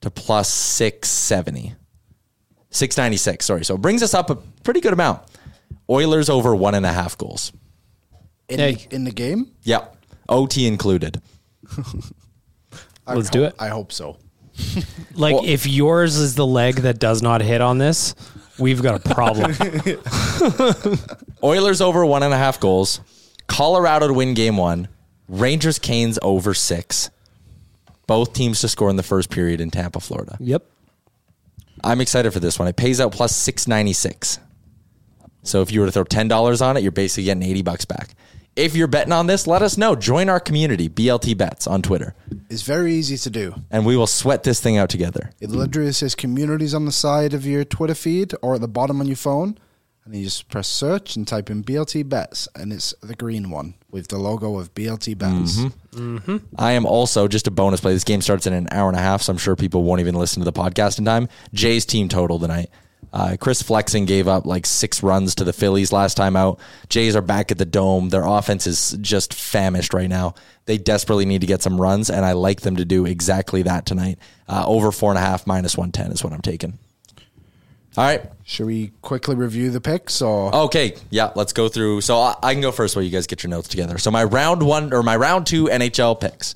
[0.02, 1.76] to plus 670.
[2.72, 3.66] 696, sorry.
[3.66, 5.22] So it brings us up a pretty good amount.
[5.90, 7.52] Oilers over one and a half goals.
[8.48, 8.74] in, Hey.
[8.76, 9.96] the, in the game, Yep.
[10.30, 11.22] OT included.
[13.08, 13.56] Let's do it.
[13.60, 14.18] I hope so.
[15.16, 18.16] Like, Well- if yours is the leg that does not hit on this,
[18.58, 19.54] we've got a problem.
[21.44, 23.02] Oilers over one and a half goals.
[23.48, 24.88] Colorado to win game one.
[25.28, 27.10] Rangers Canes over six.
[28.08, 30.38] Both teams to score in the first period in Tampa, Florida.
[30.40, 30.64] Yep.
[31.84, 32.68] I'm excited for this one.
[32.68, 34.40] It pays out plus 696.
[35.44, 38.10] So if you were to throw $10 on it, you're basically getting 80 bucks back.
[38.60, 39.95] If you're betting on this, let us know.
[39.95, 42.14] Join our community, BLT Bets, on Twitter,
[42.49, 43.55] It's very easy to do.
[43.72, 45.32] and we will sweat this thing out together.
[45.39, 48.99] It literally says communities on the side of your Twitter feed or at the bottom
[48.99, 49.57] on your phone.
[50.03, 52.49] And you just press search and type in BLT Bets.
[52.55, 55.57] And it's the green one with the logo of BLT Bets.
[55.57, 56.18] Mm-hmm.
[56.18, 56.38] Mm-hmm.
[56.57, 57.93] I am also just a bonus play.
[57.93, 60.16] This game starts in an hour and a half, so I'm sure people won't even
[60.16, 61.30] listen to the podcast in time.
[61.53, 62.70] Jay's team total tonight.
[63.12, 66.60] Uh, Chris Flexen gave up like six runs to the Phillies last time out.
[66.89, 68.10] Jays are back at the dome.
[68.10, 70.36] Their offense is just famished right now.
[70.66, 73.86] They desperately need to get some runs, and I like them to do exactly that
[73.86, 74.20] tonight.
[74.47, 76.78] Uh, over four and a half, minus 110 is what I'm taking.
[77.97, 78.24] All right.
[78.43, 82.01] Should we quickly review the picks or Okay, yeah, let's go through.
[82.01, 83.97] So I, I can go first while you guys get your notes together.
[83.97, 86.53] So my round one or my round two NHL picks: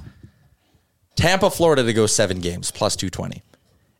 [1.16, 3.42] Tampa, Florida to go seven games plus two twenty,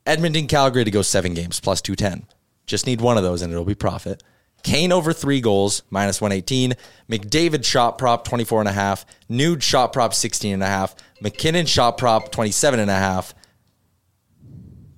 [0.06, 2.28] Edmonton, Calgary to go seven games plus two ten.
[2.66, 4.24] Just need one of those and it'll be profit.
[4.64, 6.74] Kane over three goals minus one eighteen.
[7.10, 9.06] McDavid shot prop twenty four and a half.
[9.30, 10.96] Nuge shot prop sixteen and a half.
[11.22, 13.36] MacKinnon shot prop twenty seven and a half.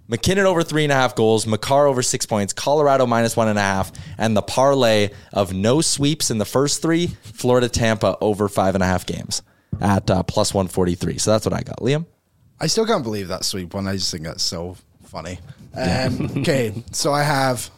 [0.07, 3.57] MacKinnon over three and a half goals, Makar over six points, Colorado minus one and
[3.57, 8.47] a half, and the parlay of no sweeps in the first three, Florida Tampa over
[8.47, 9.41] five and a half games
[9.81, 11.17] at uh, plus 143.
[11.17, 11.79] So that's what I got.
[11.79, 12.05] Liam?
[12.59, 13.87] I still can't believe that sweep one.
[13.87, 15.39] I just think that's so funny.
[15.77, 17.69] Um, okay, so I have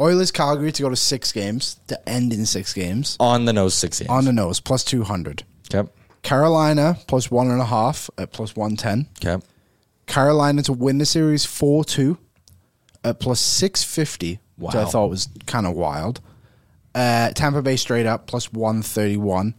[0.00, 3.74] Oilers Calgary to go to six games to end in six games On the nose,
[3.74, 4.10] six games.
[4.10, 5.44] on the nose plus two hundred.
[5.72, 5.88] okay.
[6.22, 9.08] Carolina plus one and a half at plus one ten.
[9.24, 9.44] Okay.
[10.06, 12.18] Carolina to win the series four two
[13.04, 14.38] at plus six fifty.
[14.56, 14.90] Which I Wow.
[14.90, 16.20] thought was kind of wild.
[16.94, 19.54] Uh, Tampa Bay straight up plus one thirty one.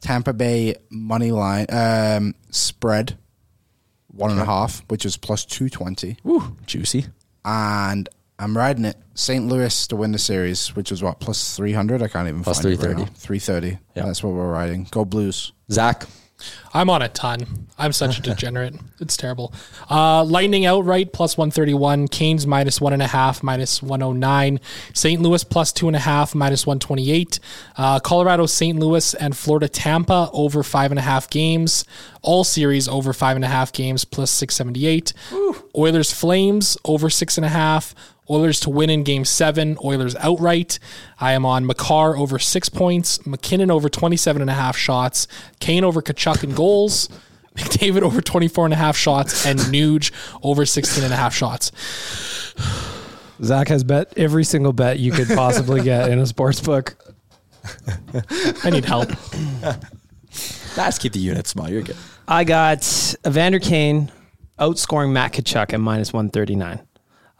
[0.00, 3.16] Tampa Bay money line um, spread
[4.08, 6.16] one and a half, which is plus two twenty.
[6.24, 7.06] Woo, juicy.
[7.44, 8.96] And I'm riding it.
[9.14, 9.46] St.
[9.46, 12.02] Louis to win the series, which was what plus three hundred.
[12.02, 13.12] I can't even find 330.
[13.14, 13.78] Three thirty.
[13.94, 14.06] Yeah.
[14.06, 14.86] That's what we're riding.
[14.90, 15.52] Go Blues.
[15.70, 16.06] Zach?
[16.74, 17.68] I'm on a ton.
[17.78, 18.74] I'm such a degenerate.
[19.00, 19.52] It's terrible.
[19.90, 22.08] Uh, Lightning outright plus 131.
[22.08, 24.60] Canes minus one and a half, minus 109.
[24.94, 25.20] St.
[25.20, 27.38] Louis plus two and a half, minus 128.
[27.76, 28.78] Uh, Colorado, St.
[28.78, 31.84] Louis, and Florida Tampa over five and a half games.
[32.22, 35.12] All series over five and a half games, plus 678.
[35.76, 37.94] Oilers Flames over six and a half.
[38.30, 39.76] Oilers to win in game seven.
[39.82, 40.78] Oilers outright.
[41.18, 43.26] I am on Makar over six points.
[43.26, 45.26] MacKinnon over 27 and a half shots.
[45.60, 47.08] Kane over Tkachuk in goals.
[47.56, 49.44] McDavid over 24 and a half shots.
[49.44, 50.12] And Nuge
[50.42, 51.72] over 16 and a half shots.
[53.42, 56.96] Zach has bet every single bet you could possibly get in a sports book.
[58.64, 59.10] I need help.
[60.76, 61.68] Let's keep the unit small.
[61.68, 61.96] You're good.
[62.26, 64.10] I got Evander Kane
[64.58, 66.80] outscoring Matt Tkachuk at minus 139.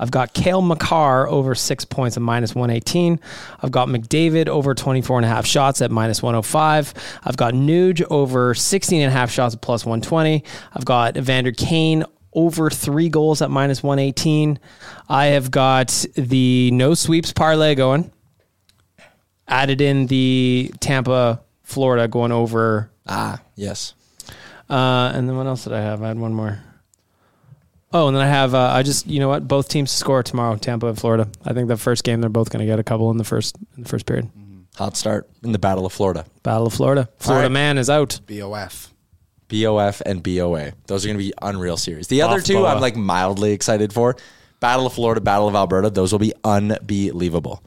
[0.02, 3.20] I've got Cale Makar over six points at minus 118.
[3.62, 6.92] I've got McDavid over 24 and a half shots at minus 105.
[7.22, 10.42] I've got Nuge over 16 and a half shots at plus 120.
[10.74, 14.58] I've got Evander Kane over three goals at minus 118.
[15.08, 18.10] I have got the no sweeps parlay going.
[19.46, 23.94] Added in the Tampa, Florida going over Ah, yes.
[24.68, 26.02] uh, and then what else did I have?
[26.02, 26.58] I had one more.
[27.92, 30.56] Oh, and then I have uh, I just you know what both teams score tomorrow,
[30.56, 31.28] Tampa and Florida.
[31.44, 33.56] I think the first game they're both going to get a couple in the first
[33.76, 34.30] in the first period.
[34.76, 36.24] Hot start in the Battle of Florida.
[36.42, 37.08] Battle of Florida.
[37.18, 37.52] Florida right.
[37.52, 38.20] man is out.
[38.26, 38.92] BOF.
[39.48, 40.72] BOF and BOA.
[40.86, 42.08] Those are going to be unreal series.
[42.08, 42.68] The other Off two BOA.
[42.68, 44.16] I'm like mildly excited for.
[44.60, 45.90] Battle of Florida, Battle of Alberta.
[45.90, 47.62] Those will be unbelievable.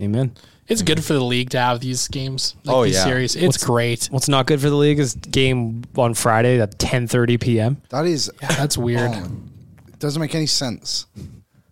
[0.00, 0.34] Amen.
[0.70, 2.54] It's good for the league to have these games.
[2.64, 3.04] Like Oh, these yeah.
[3.04, 3.36] series.
[3.36, 4.06] It's great.
[4.10, 7.82] What's not good for the league is game on Friday at 10:30 p.m.
[7.90, 8.30] That is.
[8.40, 9.10] Yeah, that's weird.
[9.12, 9.30] Oh,
[9.88, 11.06] it doesn't make any sense.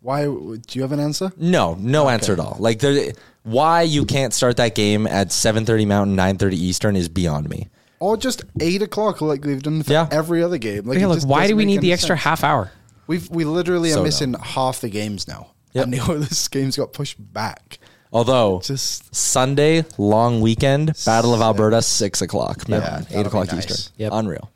[0.00, 0.24] Why?
[0.24, 1.32] Do you have an answer?
[1.36, 2.56] No, no answer at all.
[2.58, 3.12] Like there,
[3.44, 7.68] why you can't start that game at 7:30 Mountain, 9:30 Eastern is beyond me.
[8.00, 10.08] Or just eight o'clock, like we've done for Yeah.
[10.10, 10.86] every other game.
[10.86, 12.24] Like, Yeah, look, why do we need the extra sense.
[12.24, 12.70] half hour?
[13.06, 15.84] We've we literally So are missing half the games now, Yep.
[15.84, 17.78] and the Oilers games got pushed back.
[18.12, 23.52] Although Just Sunday long weekend, Battle of Alberta, six o'clock, Mountain, that'll eight be o'clock
[23.52, 23.70] nice.
[23.70, 23.92] Eastern.
[23.98, 24.12] Yep.
[24.14, 24.50] Unreal.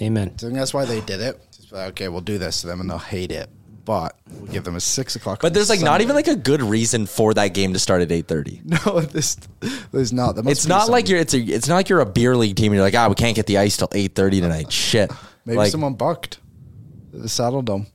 [0.00, 0.32] Amen.
[0.34, 1.40] I think that's why they did it.
[1.56, 3.50] Just like, okay, we'll do this to them, and they'll hate it.
[3.84, 5.40] But we'll give them a six o'clock.
[5.40, 6.04] But on there's like not Sunday.
[6.04, 8.86] even like a good reason for that game to start at 8:30.
[8.86, 9.00] no.
[9.00, 9.36] This
[9.90, 10.34] there's not.
[10.36, 12.06] There must It's be not some- like you're it's a it's not like you're a
[12.06, 14.70] beer league team and you're like, ah, we can't get the ice till 8:30 tonight.
[14.72, 15.10] Shit.
[15.44, 16.38] maybe like, someone bucked
[17.12, 17.86] the Saddledome.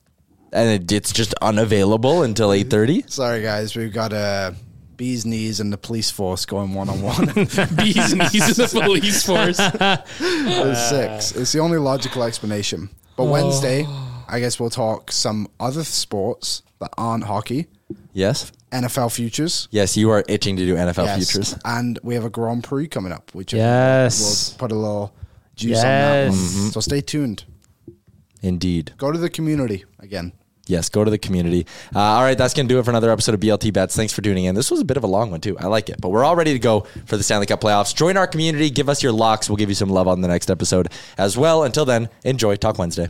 [0.52, 3.10] and it, it's just unavailable until 8:30.
[3.10, 4.54] Sorry, guys, we've got a
[4.98, 7.28] bees knees and the police force going one on one.
[7.76, 9.58] Bees knees and the police force.
[10.20, 11.32] There's six.
[11.36, 12.90] It's the only logical explanation.
[13.16, 13.32] But oh.
[13.32, 13.86] Wednesday,
[14.28, 17.68] I guess we'll talk some other sports that aren't hockey.
[18.14, 18.52] Yes.
[18.72, 19.68] NFL futures.
[19.72, 21.32] Yes, you are itching to do NFL Yes.
[21.32, 21.60] futures.
[21.64, 24.50] And we have a Grand Prix coming up, which Yes.
[24.52, 25.14] we'll put a little
[25.56, 26.38] juice on that one.
[26.38, 26.74] Yes.
[26.74, 27.46] So stay tuned.
[27.90, 28.48] Mm-hmm.
[28.48, 28.94] Indeed.
[28.98, 30.34] Go to the community again.
[30.70, 31.66] Yes, go to the community.
[31.96, 33.96] Uh, all right, that's going to do it for another episode of BLT Bets.
[33.96, 34.56] Thanks for tuning in.
[34.56, 35.58] This was a bit of a long one, too.
[35.60, 36.02] I like it.
[36.02, 37.96] But we're all ready to go for the Stanley Cup playoffs.
[37.96, 38.70] Join our community.
[38.70, 39.50] Give us your locks.
[39.50, 41.64] We'll give you some love on the next episode as well.
[41.64, 43.10] Until then, enjoy Talk Wednesday.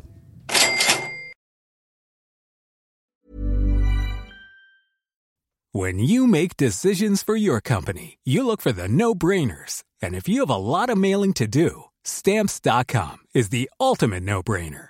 [5.73, 9.83] When you make decisions for your company, you look for the no brainers.
[10.01, 14.41] And if you have a lot of mailing to do, stamps.com is the ultimate no
[14.41, 14.89] brainer.